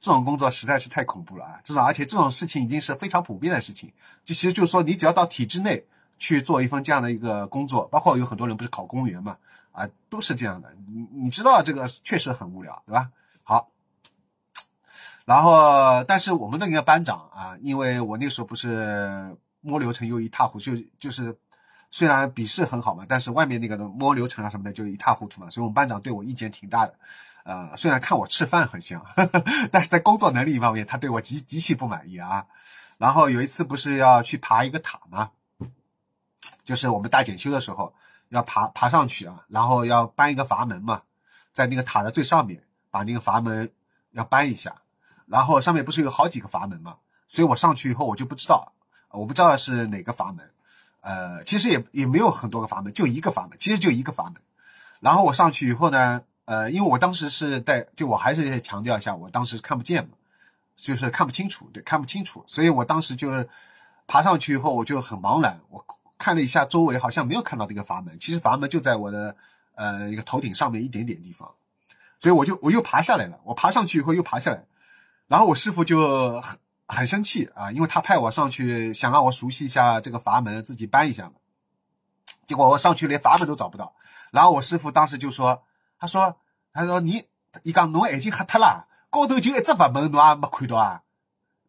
[0.00, 1.60] 这种工作实在是太恐怖了啊！
[1.62, 3.92] 这种而且这种事情已经是非常普遍的事情。
[4.24, 5.84] 就其实就是说，你只要到体制内
[6.18, 9.36] 去做一份这样的一个工作，包括有很多人不是考公务员嘛，
[9.70, 10.74] 啊，都是这样的。
[10.88, 13.10] 你你知道这个确实很无聊，对吧？
[13.44, 13.68] 好，
[15.24, 21.38] 然后但是我们那个班长啊，因为我那时候不是摸流程又一塌糊涂，就就是
[21.92, 26.94] 虽然笔试很好嘛，但是外面那个摸流程啊什么的就一塌糊涂嘛，所以我们班长对我意见挺大的。
[27.44, 29.04] 呃，虽然看我吃饭很香，
[29.70, 32.46] 但是在工作能力方面，他对我极极其不满意啊。
[32.98, 35.30] 然后有一次不是要去爬一个塔吗？
[36.64, 37.94] 就是我们大检修的时候
[38.30, 41.02] 要爬爬上去啊，然后要搬一个阀门嘛，
[41.52, 43.70] 在那个塔的最上面把那个阀门
[44.12, 44.76] 要搬一下，
[45.26, 46.96] 然后上面不是有好几个阀门嘛，
[47.28, 48.72] 所以我上去以后我就不知道，
[49.10, 50.48] 我不知道是哪个阀门，
[51.02, 54.34] 呃，其实也也没有很多个阀门，就一个阀门，其实就一个阀门。
[55.00, 56.22] 然后我上去以后呢。
[56.44, 60.10] 呃，因为我当时是带，就我还是强调一下，我当时看不见嘛，
[60.76, 63.28] 就是看不清楚，对，看不清楚，所以我当时就
[64.08, 65.82] 爬上去以后，我就很茫然，我
[66.18, 69.36] 看了一下周围，好像没有看到这个阀门，其实阀门就在我的
[69.76, 71.48] 呃一个头顶上面一点点地方，
[72.18, 74.64] 所以我就我又爬下来了，我爬上去以后又爬下来，
[75.28, 76.42] 然后我师傅就
[76.86, 81.32] 很生气啊，因为他派我上去想让我熟悉一下这个阀门，自己搬一下嘛，
[82.46, 83.94] 结果我上去连阀门都找不到，
[84.30, 85.62] 然后我师傅当时就说。
[86.02, 86.36] 他说
[86.74, 87.26] ：“他说你，
[87.62, 91.02] 你讲侬眼睛黑脱了，高头就一只阀门，侬也没看到啊？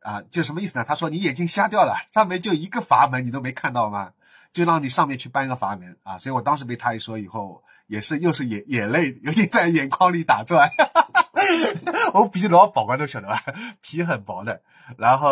[0.02, 0.84] 啊，就什么意思呢？
[0.84, 4.13] 他说你眼睛瞎掉了，上面就一个阀门，你都没看到吗？
[4.52, 6.17] 就让你上面去搬一个阀门啊！
[6.17, 10.67] 所以我当时被他一说以后，也是又是眼眼泪有点在眼眶里打转。
[12.14, 13.44] 我皮老薄啊，都晓得吧？
[13.82, 14.62] 皮很薄的。
[14.98, 15.32] 然后，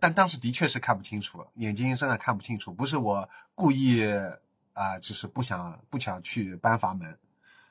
[0.00, 4.04] 但当时的确是看不清楚，眼睛真的看不清楚，不是我故意
[4.74, 7.16] 啊，就是不想不想去搬阀门。”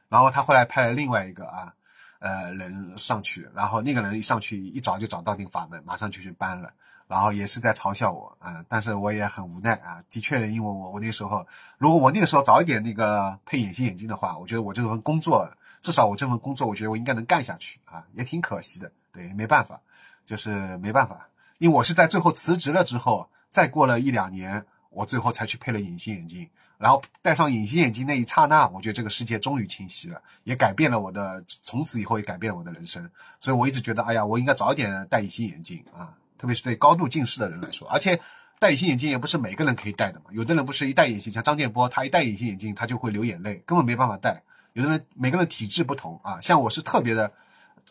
[0.09, 1.73] 然后他后来派了另外一个啊，
[2.17, 6.73] 呃人上去，然后那个人一上去一找就找到那个阀门，马上就去搬了，
[7.07, 11.45] 然后也是在嘲笑我啊，但是我也很无奈啊，的确，因为我我那时候
[11.77, 15.47] 如果我那个时候早一点那个配隐形眼镜的话，我觉得我这份工作
[15.81, 19.79] 至少我这份工作我觉得我应该能干下去啊，也挺可惜的，对，没办法，
[20.25, 26.49] 就是没办法，因为我是在最后辞职了之后，再过了一两年，我最后才去配了隐形眼镜。
[26.77, 33.09] 然后戴上隐形眼镜那一刹那，我觉得这个世界终于清晰了，也改变了我的，从此以后也改变了我的人生。
[33.41, 37.85] 所以我一直觉得，哎呀，我应该早点戴隐形眼镜啊，特别是对高度近视的人来说。
[37.89, 38.17] 而且
[38.59, 44.41] 戴隐形眼镜也不是每个人可以戴的嘛，有的人不是一戴隐形，像张建波，他一戴隐形眼镜他就会流眼泪，根本没办法戴。
[44.73, 47.31] 有的人每个人体质不同啊，像我是特别的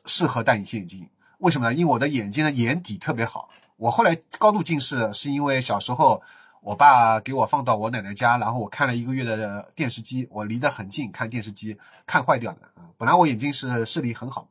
[0.05, 1.75] 适合戴隐形眼镜，为什么呢？
[1.75, 3.51] 因为我的眼睛的眼底特别好。
[3.77, 6.23] 我后来高度近视是因为小时候。
[6.61, 12.91] 我爸给我放到我奶奶家，然后我看了一个月的电视机，我离得很近看电视机，看坏掉的啊！
[12.99, 14.49] 本来我眼睛是视力很好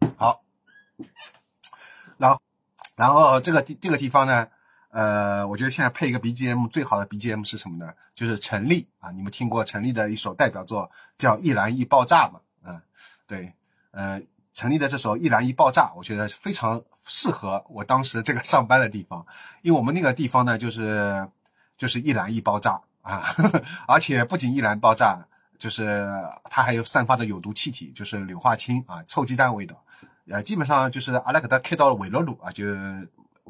[0.00, 0.08] 的。
[0.16, 0.42] 好，
[2.16, 2.40] 然后，
[2.96, 4.48] 然后这个地这个地方呢，
[4.90, 7.92] 呃，我觉得现在配一个 BGM 最好的 BGM 是什么呢？
[8.14, 9.10] 就是陈粒啊！
[9.10, 12.40] 你们听过陈粒的一首代表作叫《易燃易爆炸》吗？
[12.64, 12.80] 嗯，
[13.26, 13.52] 对，
[13.90, 14.20] 呃。
[14.54, 19.24] 陈立的这首《易燃易爆炸》，我觉得非常适合我当时这个上班的地方，
[19.62, 21.28] 因为我们那个地方呢，就是
[21.76, 25.24] 就是易燃易爆炸啊呵呵， 而且不仅易燃爆炸，
[25.60, 26.10] 就是
[26.50, 29.80] 它还有散发的有毒气体，就是硫化氢啊，臭鸡蛋味道，
[30.28, 32.66] 呃，基本上就是阿拉搿搭开到了维乐路啊，就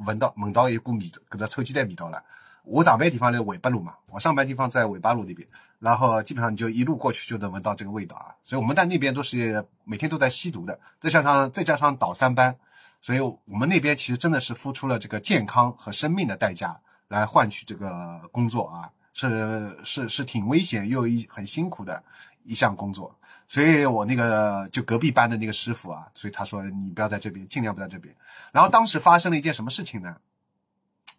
[0.06, 2.22] 闻到闻到一股味，搿只臭鸡蛋味道了。
[2.64, 8.34] 我上班地方在尾巴路嘛，我上班地方在尾巴路那边，然后基本上你就一路过去就能闻到这个味道啊。
[8.44, 12.54] 所以我们在那边都是每天都在吸毒的，再加上再加上倒三班，
[13.00, 16.78] 所以我们那边其实真的是付出了这个健康和生命的代价
[17.08, 22.02] 来换取这个工作啊，是是是挺危险又一很辛苦的
[22.44, 23.17] 一项工作。
[23.48, 28.14] 所以我那个就隔壁班的那个师傅啊，所以他说你不要在这边，尽量不在这边。
[28.52, 30.16] 然后当时发生了一件什么事情呢？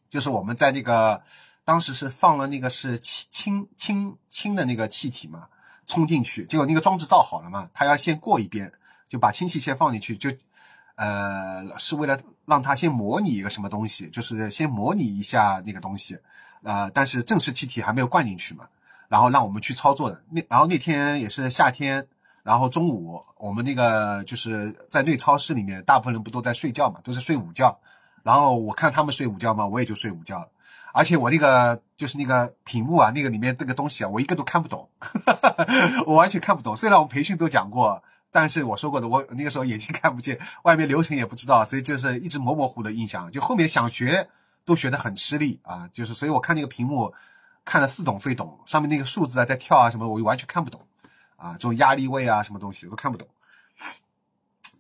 [0.10, 1.22] 就是我们在那个
[1.64, 5.48] 当时是放了那个是氢氢氢氢的那个气体嘛，
[5.88, 8.72] 冲进去，结果那个装置造好了嘛，他要先过一遍，
[9.08, 10.32] 就把氢气先放进去，就
[10.96, 16.18] 呃是为了让他先模拟一个什么东西，就是先模拟一下那个东西，
[16.64, 18.68] 呃，但是正式气体还没有灌进去嘛，
[19.08, 20.24] 然后让我们去操作的。
[20.30, 22.08] 那然后那天也是夏天，
[22.50, 27.80] 然后中午我们那个就是在内超市里面，大部分人不都在睡觉嘛，都是睡午觉。
[28.24, 30.48] 然后我看他们睡午觉嘛，我也就睡午觉了。
[30.92, 34.90] 而且我那个就是那个屏幕啊，那个里面这个东西啊，我一个都看不懂，
[36.08, 36.76] 我完全看不懂。
[36.76, 43.32] 虽然我们培训都讲过，但是我说过的，我那个时候眼睛看不见，外面流程也不知道，所以就是一直模模糊的印象。
[43.32, 44.28] 就后面想学
[44.66, 47.14] 都学得很吃力啊，就是所以我看那个屏幕
[47.64, 50.82] 看得似懂非懂，上面那个数字啊在跳啊什么，我就完全看不懂
[51.40, 53.28] 啊，这种压力位啊什么东西我都看不懂。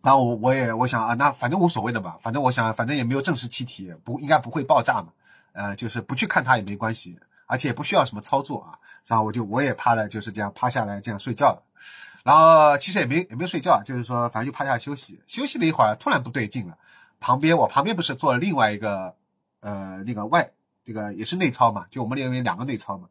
[0.01, 5.09] 然后我我也我想啊，那反正无所谓的吧，反正我想，反正也没有正式气体，不应该不会爆炸嘛，
[5.51, 8.79] 呃，就是不去看它也没关系，而且也不需要什么操作啊。
[9.05, 11.63] 然后我就我也趴了，就是这样趴下来这样睡觉了。
[12.23, 16.77] 然后其实也没也没有睡觉，就是说反正就趴下休息，休息了一会儿，突然不对劲了。
[17.19, 19.15] 旁边我旁边不是坐了另外一个
[19.59, 20.51] 呃那个外
[20.85, 23.09] 这个也是内操嘛，就我们那边两个内操嘛，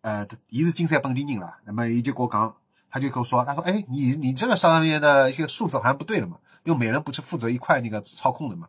[0.00, 2.56] 呃，一是金赛本地人了，那么一就给我讲。
[2.90, 8.66] 他就跟我说：“他说，哎，你你这个上面的一些数字好像不对了嘛，因为每人不是负责一块那个操控的嘛。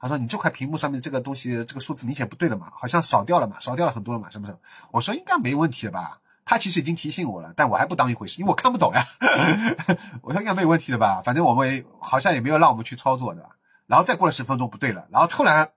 [0.00, 4.56] 他说你这块屏幕上面这个东西，这个数字明显不对了嘛，好像少掉了嘛，少掉了很多了嘛，是不是？
[4.90, 6.18] 我说应该没问题了吧？
[6.44, 9.06] 他其实已经提醒我了，但我还不当一回事，因为我看不懂呀。
[10.22, 11.22] 我说应该没有问题的吧？
[11.24, 13.48] 反正我们好像也没有让我们去操作的。
[13.86, 15.70] 然后再过了十分钟，不对了，然后突然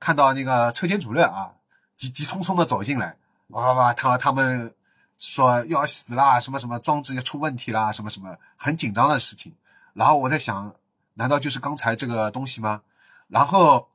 [0.00, 1.52] 看到那个车间主任啊，
[1.96, 3.16] 急急匆匆的走进来，
[3.48, 4.74] 哇哇哇，他说他们。”
[5.20, 9.54] 说要死啦，什么什么装置要出问题啦，什么什么很紧张的事情。
[9.92, 10.74] 然后我在想，
[11.12, 12.80] 难道就是刚才这个东西吗？
[13.28, 13.86] 然后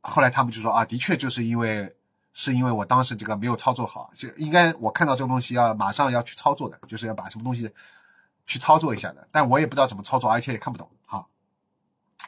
[0.00, 1.94] 后来他们就说啊，的确就是因为
[2.32, 7.70] 是因为我当时这个没有操作好，就应该我看到这个东西要马上要去操作的，就是要把什么东西
[8.46, 9.28] 去操作一下的。
[9.30, 10.88] 但我也不知道怎么操作，而且也看不懂。
[11.04, 11.28] 好，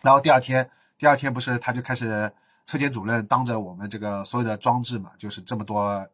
[0.03, 2.31] 然后第二天，第二天不是他就开始
[2.67, 6.07] 车间主任当着我们这个所有的装置嘛，就是这么多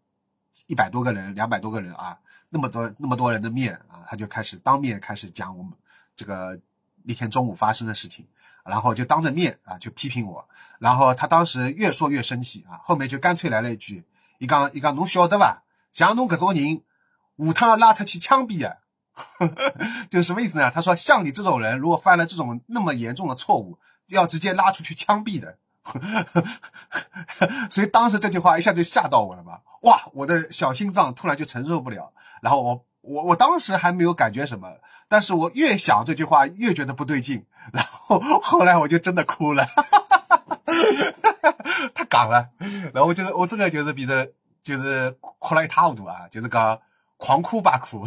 [0.69, 2.17] 一百多个人，两百多个人啊。
[2.51, 5.73] 那么多那么多人的面啊，他就开始当面开始讲我们
[6.17, 6.59] 这个
[7.05, 8.27] 那天中午发生的事情，
[8.65, 14.05] 然后就当着面啊就批评我，然后他当时越说越生气啊，后面就干脆来了一句
[14.39, 15.63] ：“一刚一刚，侬晓得吧？
[15.93, 16.83] 像侬这种人，
[17.39, 18.77] 下趟拉出去枪毙啊！”
[20.09, 20.71] 就是什么意思呢？
[20.71, 25.59] 他说像你这种人，如果犯了这种那么严重的错误，要直接拉出去枪毙的。
[27.71, 32.13] 所以当时这句话一下就吓到我了嘛，哇，我的小心脏突然就承受不了。
[32.43, 34.69] 然后我我我当时还没有感觉什么，
[35.09, 39.67] 但是我越想这句话越觉得不对劲，然后后来我就真的哭了，
[41.95, 42.51] 太港了，
[42.93, 46.81] 然后我就是我这个就是比这，就是哭了一塌糊涂啊，就是个
[47.19, 48.07] 狂哭吧哭。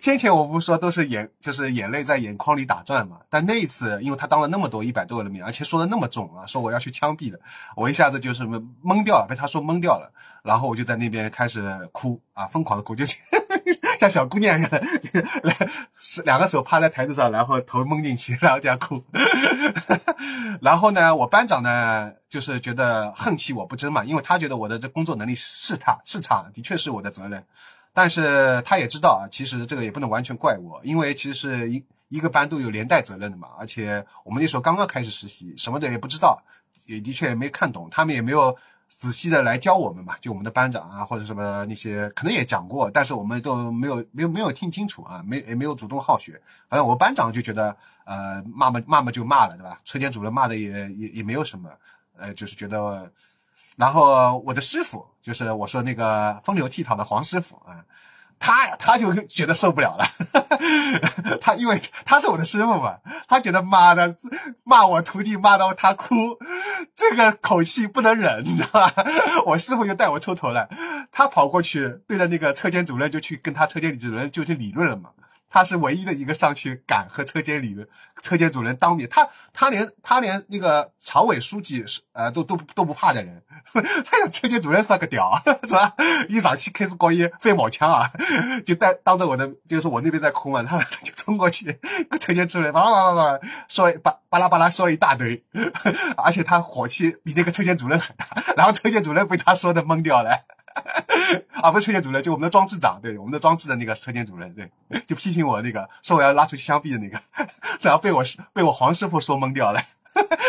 [0.00, 7.38] 先前我不是说都是眼就是眼泪在眼眶里打转嘛，但那一次因为他当了那么多一百多个人面，而且说的那么重啊，说我要去枪毙的，
[7.76, 10.10] 我一下子就是懵掉了，被他说懵掉了。
[10.42, 13.04] 然后我就在那边开始哭啊，疯狂的哭，就
[14.00, 14.70] 像小姑娘一样，
[15.42, 15.54] 来
[16.00, 19.04] 是两个手趴在台子上，然后头蒙进去，然后这样哭。
[20.62, 27.44] 然后呢，我班长呢，就是觉得恨气我不争嘛，因为他觉得我的这工作能力是差是差，的确是我的责任。
[27.92, 33.48] 但是他也知道啊，其实这个也不能完全怪我，因为其实是一一个班都有连带责任的嘛。
[33.58, 36.42] 而且我们那时候刚刚开始实习，什么的也不知道，
[36.86, 38.56] 也的确也没看懂，他们也没有。
[38.92, 46.42] 仔细的来教我们嘛，就我们的班长啊，或者什么那些，可能也讲过，但是我们都没有没有没有听清楚啊，没也没有主动好学。
[46.68, 47.74] 反正我班长就觉得，
[48.04, 49.80] 呃，骂嘛骂嘛就骂了，对吧？
[49.84, 51.70] 车间主任骂的也也也没有什么，
[52.18, 53.08] 呃，就是觉得，
[53.80, 57.82] 然后我的师傅就是我说那个风流倜傥的黄师傅啊。
[58.42, 60.06] 他，他就觉得受不了了。
[61.42, 62.96] 他因为他是我的师傅嘛，
[63.28, 64.16] 他觉得妈的
[64.64, 66.38] 骂我徒弟骂到他哭，
[66.96, 68.94] 这个口气不能忍，你知道吧？
[69.44, 70.70] 我师傅就带我出头了，
[71.12, 75.10] 他跑过去对着那个车间主任就去跟他车间主任就去理论了嘛。
[75.50, 77.76] 他是唯一的一个上去敢和车间里
[78.22, 83.42] 车间主任当面，他他连他连那个常委书记是呃都都都不怕的人，
[84.04, 85.32] 他让车间主任是个屌
[85.66, 85.94] 是吧？
[86.28, 88.10] 一上去开始搞一飞毛枪啊，
[88.64, 91.78] 就带当着我的就是我那边在哭嘛，他就冲过去
[92.08, 95.42] 跟车间主任巴拉巴拉巴拉说巴巴拉巴拉说了一大堆，
[96.16, 98.26] 而且他火气比那个车间主任很大，
[98.56, 100.30] 然后车间主任被他说的懵掉了。
[101.62, 104.70] 啊，不是车间主任，就我们的装置长，对，我们的装置的那个车间主任，对，
[105.06, 107.20] 就批评我那个，说我要拉出去枪毙的那个，
[107.82, 108.22] 然后被我
[108.52, 109.82] 被我黄师傅说懵掉了。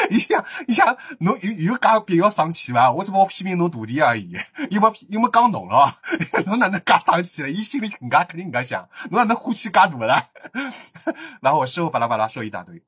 [0.10, 2.92] 你想，你想，侬有有讲必要生气吧？
[2.92, 4.36] 我只不过批评侬徒弟而已，
[4.72, 5.96] 又没又没讲侬了，
[6.48, 7.50] 侬哪能介生气了？
[7.50, 10.30] 伊心里更加肯定介想，侬哪能火气介大了？
[11.42, 12.82] 然后我师傅巴拉巴拉说一大堆。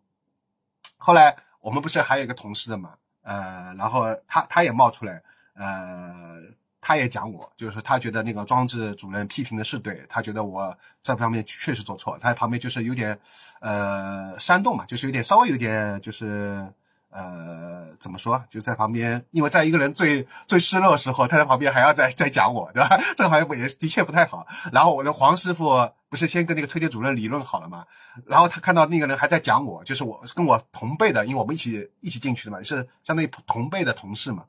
[0.97, 2.95] 后来我们不是还有一个同事的嘛？
[3.21, 5.21] 呃，然后他他也冒出来，
[5.53, 6.41] 呃。
[6.85, 12.17] 他也讲我，就是他觉得那个装置主任批评的是对，他觉得我这方面确实做错。
[12.21, 13.17] 他在旁边就是有点，
[13.61, 16.67] 呃，煽动嘛，就是有点稍微有点，就是
[17.09, 18.43] 呃，怎么说？
[18.49, 22.99] 就在旁边，因为在一个人最最失落的时候，他在旁边还要再再讲我，对吧？
[23.15, 24.45] 这个好像也的确不太好。
[24.73, 27.85] 然后我的黄师傅不是先跟那个车间主任理论好了嘛？
[28.27, 34.43] 然后他看到那个人还在讲我，就是我跟我同辈的，因为我们一起一起进去的嘛，是相当于同辈的同事嘛。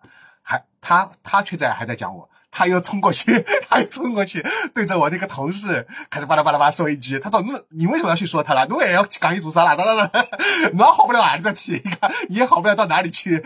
[0.44, 8.64] 还他他却在还在讲我，他又冲过去， 他又冲过去，对着我那个同事开始巴拉巴拉巴拉说一句，他说：“你你为什么要去说他了？
[8.66, 9.74] 你也要讲一组啥啦？
[9.74, 10.26] 哒哒哒，
[10.72, 11.80] 你好不了哪里的去？
[11.84, 13.42] 你看你也好不了到哪里去？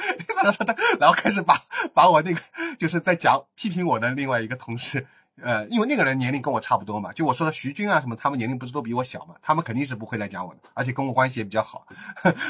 [1.01, 1.63] 然后开始把
[1.95, 2.41] 把我那个
[2.79, 5.07] 就是在讲批评我的另外一个同事，
[5.41, 11.87] 呃，因为那个人年龄跟我差不多嘛，就我说的徐军啊什么，他们年龄不是都比我小嘛，他们肯定是不会来讲我的，而且跟我关系也比较好。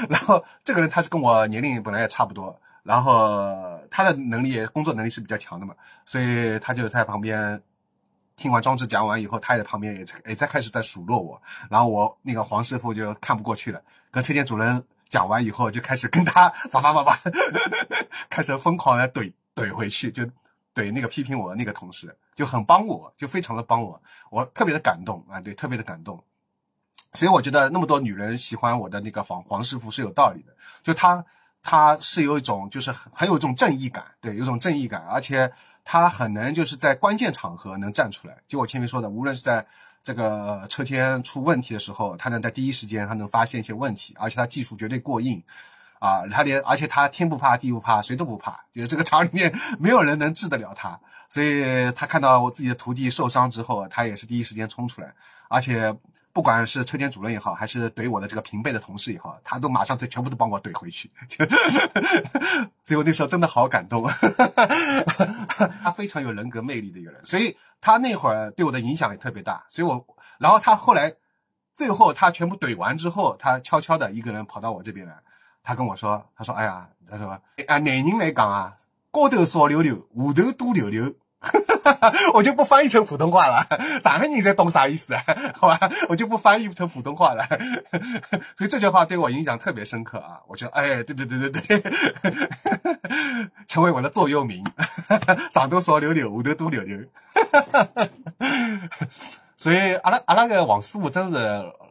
[0.09, 2.59] 然后这个人他是跟我年龄本来也差不多。
[2.89, 5.75] 然后他的能力也工作能力是比较强的嘛，
[6.07, 7.63] 所以他就在旁边
[8.35, 11.43] 听完庄子讲完以后，他也在旁边也在也在开始在数落我。
[11.69, 17.19] 然后我那个黄师傅就看不过去了，跟车间主任讲完以后，就开始跟他叭叭叭叭，
[18.31, 20.23] 开始疯狂的怼怼回去，就
[20.75, 26.25] 怼那个批评我的那个同事，就很帮我，就非常的帮我，我特别的感动啊，对，特别的感动。
[27.13, 31.23] 所以我觉得那么多女人喜欢我的那个黄黄师傅是有道理的，就他。
[31.63, 35.53] 他是有一种，就是很很有一种正义感，对，有种正义感，而且
[35.85, 38.37] 他很能就是在关键场合能站出来。
[38.47, 39.67] 就我前面说的，无论是在
[40.03, 45.43] 这个车间出问题的时候，他能在第一时间他能发现一些问题，而且他技术绝对过硬，
[45.99, 50.99] 啊，他连而且他天不怕地不怕，谁都不怕，就是这个厂里面没有人能治得了他。
[51.29, 55.13] 所以他看到我自己的徒弟受伤之后，他也是第一时间冲出来，
[55.49, 55.95] 而且。
[56.33, 61.11] 不管是车间主任也好，还是怼我的这个平辈的同事也好，他都马上这全部都帮我怼回去。
[62.85, 64.09] 所以我那时候真的好感动。
[65.83, 69.67] 他非常有人格魅力的一个人，所以他那会儿对我的影响也特别大。
[69.69, 70.07] 所以我，
[70.39, 71.15] 然后他后来
[71.75, 75.15] 最后他全部怼完之后，他悄悄的一个人跑到我这边来，
[75.63, 78.77] 他跟我说：“他说，哎呀，他说啊，男人来讲啊，
[79.11, 81.15] 高头少溜溜，下头多溜溜。”
[82.35, 83.65] 我就不翻译成普通话了，
[84.03, 85.23] 哪个你在懂啥意思啊？
[85.55, 85.79] 好吧，
[86.09, 87.47] 我就不翻译成普通话了。
[88.59, 90.41] 所以这句话对我影响特别深刻啊！
[90.49, 91.83] 我觉得，哎，对对对对对，
[93.69, 94.65] 成为我的座右铭。
[95.55, 96.99] 上头少溜溜，下头多溜溜。
[99.57, 101.39] 所以阿拉阿拉个王师傅真是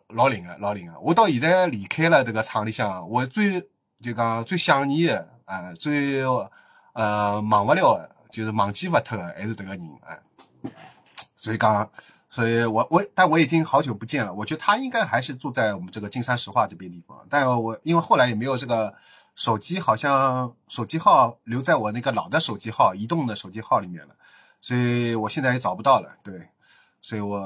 [0.10, 0.96] 老灵啊，老灵啊！
[1.02, 3.62] 我到现在离开了这个厂里向，我最
[4.02, 6.22] 就讲最想念的啊，最
[6.94, 8.17] 呃忘不了的。
[8.32, 10.18] 就是忘记不脱的，还是这个人啊，
[11.36, 11.90] 所以讲，
[12.30, 14.34] 所以我我，但我已经好久不见了。
[14.34, 18.94] 我觉得他应该还是住在我们这个金山石化这边地方，但我因为后来也没有这个
[19.36, 24.16] 手机，好像手机号留在我那个老的手机号、移动的手机号里面了，
[24.62, 26.10] 所以我现在也找不到了。
[26.24, 26.50] 对，
[27.02, 27.44] 所以我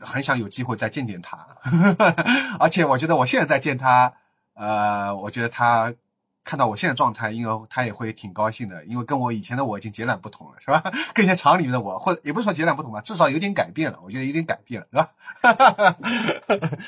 [0.00, 1.46] 很想有机会再见见他，
[2.58, 4.12] 而且我觉得我现在再见他，
[4.54, 5.92] 呃，我觉得他。
[6.44, 10.82] 看到我现在状态，因为他也会挺高兴的，因为跟我以前的我已经截然不同了，是吧？
[11.14, 15.96] 跟以前厂里面的我，或者也不是说截然不同吧，至少有点改变了，我觉得有点改变了，是吧？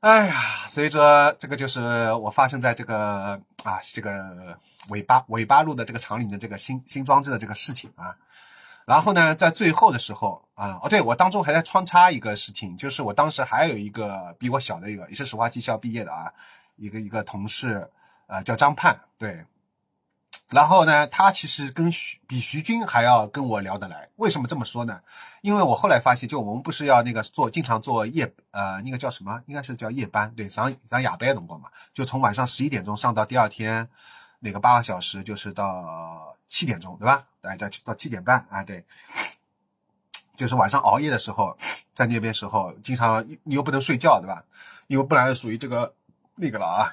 [0.00, 4.56] 哎呀，所以说这个就是我发生在这个啊这个
[4.90, 8.14] 尾巴尾巴路的这个厂里面的这个新新装置的这个事情啊。
[8.84, 16.32] 然后呢，在最后的时候啊，哦，对我当中还在穿插一个事情，就是我当时还有一个比我小的一个，也是石化技校毕业的啊，
[16.76, 17.90] 一个一个同事。
[18.28, 19.44] 呃，叫张盼，对，
[20.48, 24.08] 然后呢，他其实跟徐比徐军还要跟我聊得来。
[24.16, 25.00] 为什么这么说呢？
[25.40, 29.42] 因为我后来发现，就我们不是要那个做，经常做夜，呃，那个叫什么？
[29.46, 33.88] 应该是叫夜班，对，上上夜班的辰光嘛，就从晚上十一点钟上到第二天
[34.40, 37.24] 那个八个小时，就是到七点钟，对吧？
[37.40, 38.84] 大到到七点半啊，对。
[40.36, 41.56] 就是晚上熬夜的时候，
[41.94, 44.44] 在那边时候，经常你又不能睡觉，对吧？
[44.86, 45.94] 因为不然属于这个
[46.36, 46.92] 那个了啊。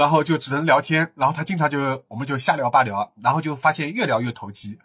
[0.00, 4.78] 然后就只能聊天，然后他经常就我们就瞎聊八聊，然后就发现越聊越投机，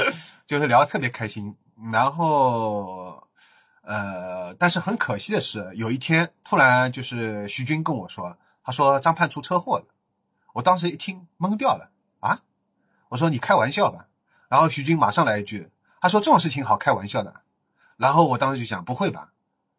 [0.48, 1.54] 就是聊得特别开心。
[1.92, 3.22] 然后，
[3.82, 9.84] 呃，但是很可惜的是，有一天突然就是徐军跟我说，他说张盼出车祸了。
[10.54, 12.38] 我当时一听懵掉了啊！
[13.10, 14.06] 我说你开玩笑吧。
[14.48, 15.68] 然后徐军马上来一句，
[16.00, 17.42] 他说这种事情好开玩笑的。
[17.98, 19.32] 然后我当时就想，不会吧？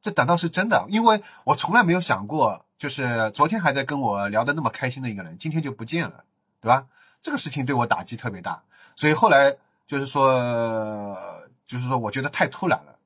[0.04, 0.86] 这难道是真的？
[0.88, 2.68] 因为我从来没有想过。
[2.84, 6.26] 就是昨天还在跟我聊的那么开心的一个人，今天就不见了，
[6.60, 6.86] 对吧？
[7.22, 8.62] 这个事情对我打击特别大，
[8.98, 9.56] 所以后来
[9.88, 11.18] 就是说，
[11.66, 13.00] 就是说，我觉得太突然了。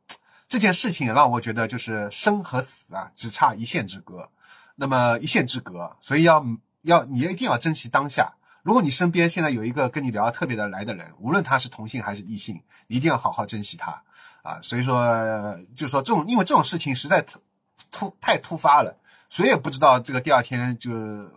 [0.49, 4.27] 这件事情让我觉得，就是生和死啊，只差一线之隔。
[4.73, 6.43] 那么一线之隔，所以要
[6.81, 8.33] 要你一定要珍惜当下。
[8.63, 14.01] 如果你身边现在有一个跟你聊特别的来的人，无论他是同性还是异性，一定要好好珍惜他
[14.41, 14.59] 啊。
[14.63, 17.39] 所以说，就是说这种，因为这种事情实在突
[17.91, 18.97] 突太突发了。
[19.29, 20.91] 谁也不知道这个第二天就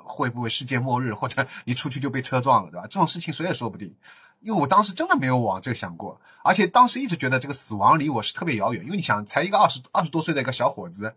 [0.05, 2.87] 会不会世界末日，或者 你出去就被车撞了，对吧？
[2.87, 3.95] 这种事情谁也说不定。
[4.41, 8.83] 因为我当时真的没有往这个想过，而且当时一直觉得这个死亡离我是特别遥远。
[8.85, 11.15] 因为你想，才一个二十二十多岁的一个小伙子，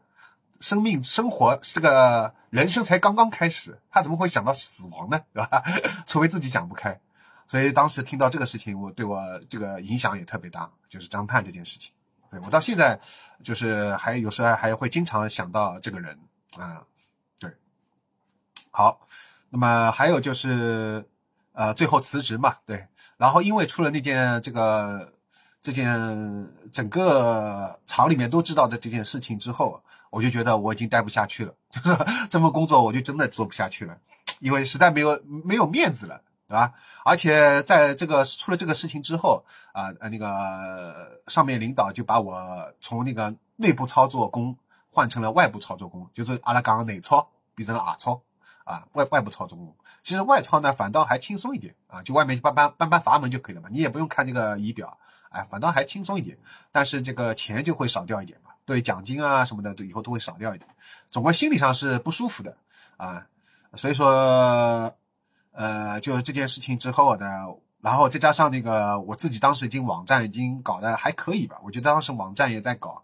[0.60, 5.22] 生命生活这个人生才刚刚开始，他怎么会想到死亡呢？
[5.34, 5.64] 对吧？
[6.06, 7.00] 除非自己想不开。
[7.48, 11.94] 所以当时听到这个事情，我对我这个影响也特别大，就是张盼这件事情。
[12.30, 13.00] 对我到现在
[13.42, 16.20] 就是还有时候还会经常想到这个人。
[16.58, 16.84] 啊，
[17.40, 17.52] 对，
[18.70, 19.08] 好，
[19.50, 21.04] 那么还有就是，
[21.54, 22.88] 呃，最后辞职嘛，对，
[23.18, 25.14] 然后因为出了那件这个
[25.64, 25.88] 这件
[26.72, 29.82] 整个厂里面都知道的这件事情之后，
[30.12, 31.98] 我就觉得我已经待不下去了，就 是
[32.30, 33.98] 这份工作我就真的做不下去了，
[34.40, 36.74] 因为实在没有没有面子了，对吧？
[37.04, 44.56] 而且在这个出了这个事情之后，啊呃那个上面领导就把我从那个内部操作工。
[44.94, 48.22] 换成了外部操作工，就是阿拉刚刚内操变成了外操
[48.64, 49.76] 啊，外外部操作工。
[50.04, 54.98] 其实外操呢反倒还轻松一点啊，就外面搬搬搬搬阀门就可以了嘛，你也不用看这个仪表，
[55.30, 56.38] 哎，反倒还轻松一点。
[56.72, 60.70] 但是这个钱就会少掉一点嘛，对奖金啊什么的，都以后都会少掉一点。
[61.10, 62.58] 总归心理上是不舒服的
[62.98, 63.26] 啊，
[63.76, 64.94] 所以说，
[65.54, 67.48] 呃，就这件事情之后呢，
[67.82, 73.04] 然后再加上那个我自己当时已经网站已经搞得还可以吧，我觉得当时网站也在搞。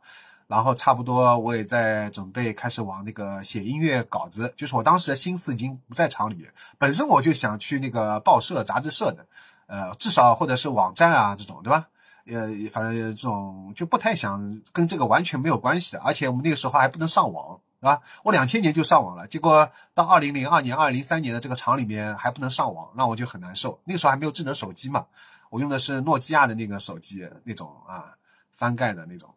[0.50, 6.52] 然后差不多，我也在准备开始往那个写音乐稿子，就是我当时的心思已经不在厂里面。
[6.80, 9.28] 本身我就想去那个报社、杂志社的，
[9.68, 11.88] 呃，至少或者是网站啊这种，对吧？
[12.26, 16.02] 呃，反正这种就不太想跟这个完全没有关系的。
[16.02, 18.02] 而且我们那个时候还不能上网，对吧？
[18.24, 23.80] 我两千年就上网了，结果到二零零二年、二零零三年的这个厂里面还不能上网，那我就很难受。
[23.84, 25.06] 那个时候还没有智能手机嘛，
[25.52, 28.16] 我用的是诺基亚的那个手机，那种啊，
[28.52, 29.30] 翻盖的那种，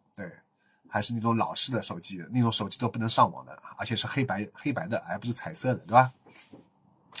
[0.93, 6.11] 还是那种老式的手机，那种手机都不能上网的，而且是黑白黑白的，而不是彩色的，对吧？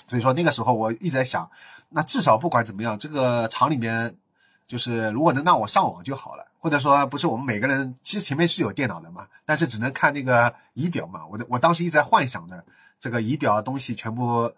[0.07, 1.49] 所以说那个时候我一直在想，
[1.89, 4.15] 那至少不管怎么样，这个厂里面
[4.67, 11.25] 就是如果能让我上网就好了，或者说不是我们每个人其实前面是有电脑的嘛，但是只能看那个仪表嘛。
[11.25, 12.63] 我的我当时一直在幻想着
[12.99, 14.53] 这个仪表东西全部。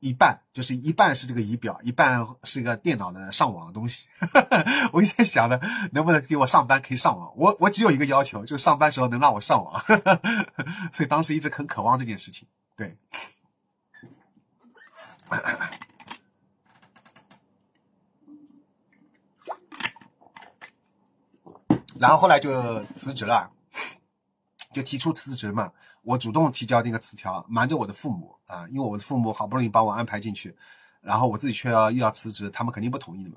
[0.00, 4.06] 一半就是一半是这个仪表，一半是一个电脑的上网的东西。
[4.92, 5.60] 我一直在想着
[5.92, 7.32] 能不能给我上班可以上网。
[7.36, 9.82] 我我只有一个要求，就是上班时候能让我上网。
[10.92, 12.46] 所以当时一直很渴望这件事情。
[12.76, 12.96] 对。
[21.98, 23.50] 然后后来就辞职了，
[24.72, 25.72] 就提出辞职嘛。
[26.08, 30.56] 我主动提交那个词条，瞒着我的父母啊，因为我的父母好不容易把我安排进去，
[31.02, 33.36] 然后我自己却要又要辞职，他们肯定不同意的嘛。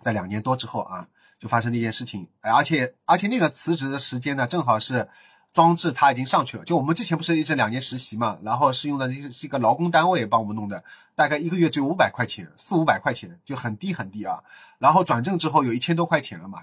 [0.00, 1.08] 在两年多之后啊，
[1.40, 5.08] 就发生那件事情，哎，而且而且那个辞职的时间呢，正好是
[5.52, 6.64] 装置他已经上去了。
[6.64, 10.84] 就我们之前不是一直两年实习嘛，然后是用的那是一个劳工单位帮我们弄的，
[11.16, 14.44] 大概一个月只有五百块钱，四五百块钱就很低很低啊。
[14.78, 16.62] 然后转正之后有一千多块钱了嘛，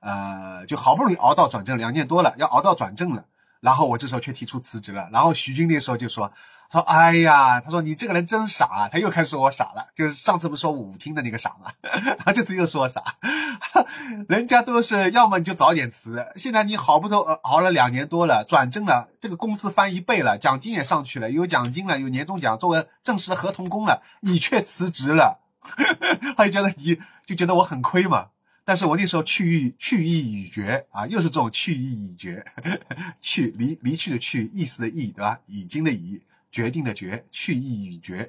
[0.00, 3.24] 呃，就好不容易熬到转正，两年多了，要熬到转正了。
[3.60, 5.08] 然后我这时候却提出辞职了。
[5.12, 6.32] 然后徐军那时候就说
[6.72, 11.72] ：“说哎呀，他说你这个人真傻。”他又开始说我傻了，就是上次不是说舞厅的那个傻吗？
[12.24, 13.02] 他这次又说我傻。
[14.28, 25.40] 人家都是要么你就早点辞，现在你好不容易熬了两年多了，转正了，这个工资翻一倍了，奖金也上去了，有奖金了，有年终奖，作为正式的合同工了，你却辞职了，
[26.36, 28.28] 他就觉得你就觉得我很亏嘛。
[28.64, 32.44] 但是我那时候去意去意已决啊，又是这种去意已决，
[33.20, 35.40] 去离离去的去，意思的意，对吧？
[35.46, 36.20] 已经的已，
[36.52, 38.28] 决定的决，去意已决。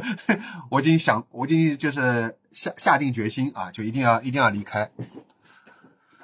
[0.70, 4.90] 我已经想，我已经就是下下定决心啊，就一定要一定要离开。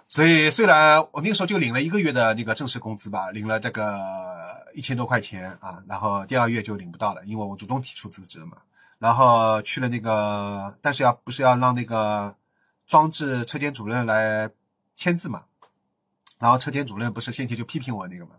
[0.09, 8.59] 所以虽然我那个时候就领了一个月的那个正式工资吧，领了这个一千多块钱啊，然后第二月就领不到了，因为我主动提出辞职嘛。
[8.99, 12.37] 然后去了那个，但是要不是要让那个
[12.93, 14.51] 装置车间主任来
[14.97, 15.45] 签字嘛？
[16.39, 18.33] 然后车间主任不是先前就批评我那个嘛？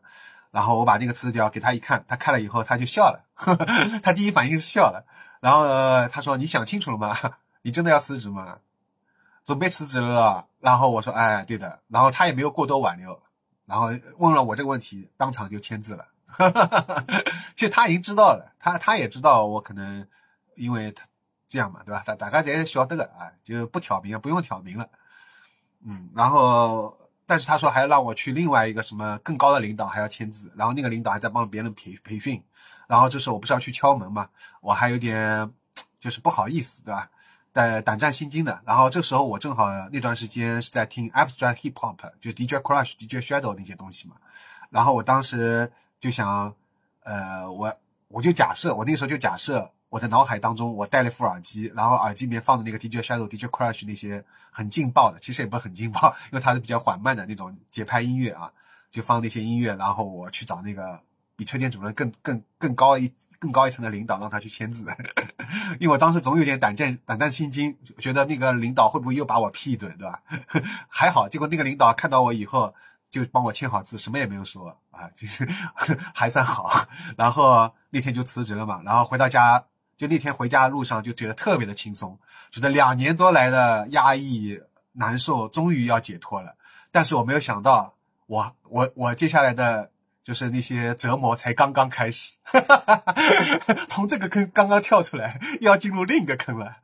[0.52, 3.66] 然后我把那个辞职表给他一看，他看了以后他就笑了，呵 呵
[4.04, 5.08] 他第一反应是笑了。
[5.40, 7.18] 然后他说：“你想清楚了吗？
[7.64, 8.60] 你真的要辞职吗？
[9.44, 13.20] 准备辞职了？”然后我说：“哎，对的。”然后他也没有过多挽留，
[13.66, 13.88] 然后
[14.20, 16.06] 问了我这个问题，当场就签字了。
[17.58, 20.08] 其实他已经知道了，他他也知道我可能
[20.56, 21.08] 因为他
[21.54, 22.02] 这样嘛，对吧？
[22.04, 24.90] 大大家在晓得的啊，就不挑明，不用挑明了。
[25.86, 26.98] 嗯，然后
[27.28, 32.44] 但是他说还要让我去另外一个什么更高的领导还要签字，然后那个领导还在帮别人培培训。
[32.88, 34.28] 然后这时候我不是要去敲门嘛，
[34.62, 35.48] 我还有点
[36.00, 37.08] 就是不好意思，对吧？
[37.52, 38.60] 胆胆战心惊的。
[38.66, 44.16] 然后这时候我正好那段时间是在听 Abstract Hip Hop，就 DJ Crush、DJ Shadow 那些东西嘛。
[44.72, 46.52] 然后我当时就想，
[47.04, 47.72] 呃，我
[48.08, 58.52] 我就假设，我那时候就假设我的脑海当中我戴了副耳机，然后耳机里面放的那个 DJ Shadow、DJ Crush 那些很劲爆的，其实也不是很劲爆，因为它是比较缓慢的那种节拍音乐啊，
[58.92, 61.00] 就放那些音乐，然后我去找那个。
[61.36, 64.86] 比车间主任更更更高一更高一层的领导让他去签字，
[65.80, 70.22] 因为我当时总有点胆战胆战心惊，觉得那个领导会不会又把我批一顿，对吧？
[70.88, 72.72] 还好，结果那个领导看到我以后
[73.10, 75.44] 就帮我签好字，什么也没有说啊，就是
[76.14, 76.86] 还算好。
[77.18, 79.66] 然后那天就辞职了嘛，然后回到家，
[79.98, 82.20] 就那天回家的路上就觉得特别的轻松，
[82.52, 84.60] 觉得两年多来的压抑
[84.94, 86.56] 难受终于要解脱了。
[86.92, 87.96] 但是我没有想到，
[88.28, 89.90] 我我我接下来的。
[90.24, 92.38] 就是那些折磨才刚刚开始，
[93.90, 96.78] 从这个坑刚刚跳出来，又要进入另一个坑了。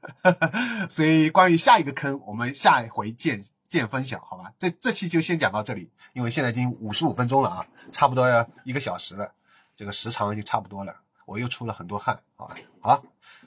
[0.89, 4.51] 所以关于下一个坑，我们下一回见见分享，好吧？
[4.59, 9.31] 这这期就先讲到这里，因为现在已经五十五分钟了啊，差不多要一个小时了，
[9.77, 10.97] 这个时长就差不多了。
[11.29, 12.57] 我又出了很多汗，好吧？
[12.81, 13.03] 好，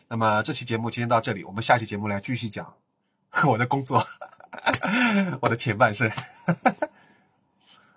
[0.06, 2.72] 那么这期节目今天到这里，我们下期节目来继续讲
[3.44, 4.06] 我的工作，
[5.42, 6.08] 我的前半生。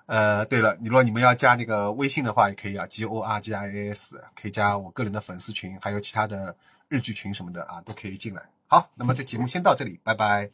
[0.08, 6.56] 呃，对了，你如果你们要加那个微信的话，也可以啊，G O R G I A S，可以加我个人的粉丝群，还有其他的
[6.88, 8.42] 日剧群什么的啊，都可以进来。
[8.68, 10.50] 好，那么这节目先到这里，拜拜。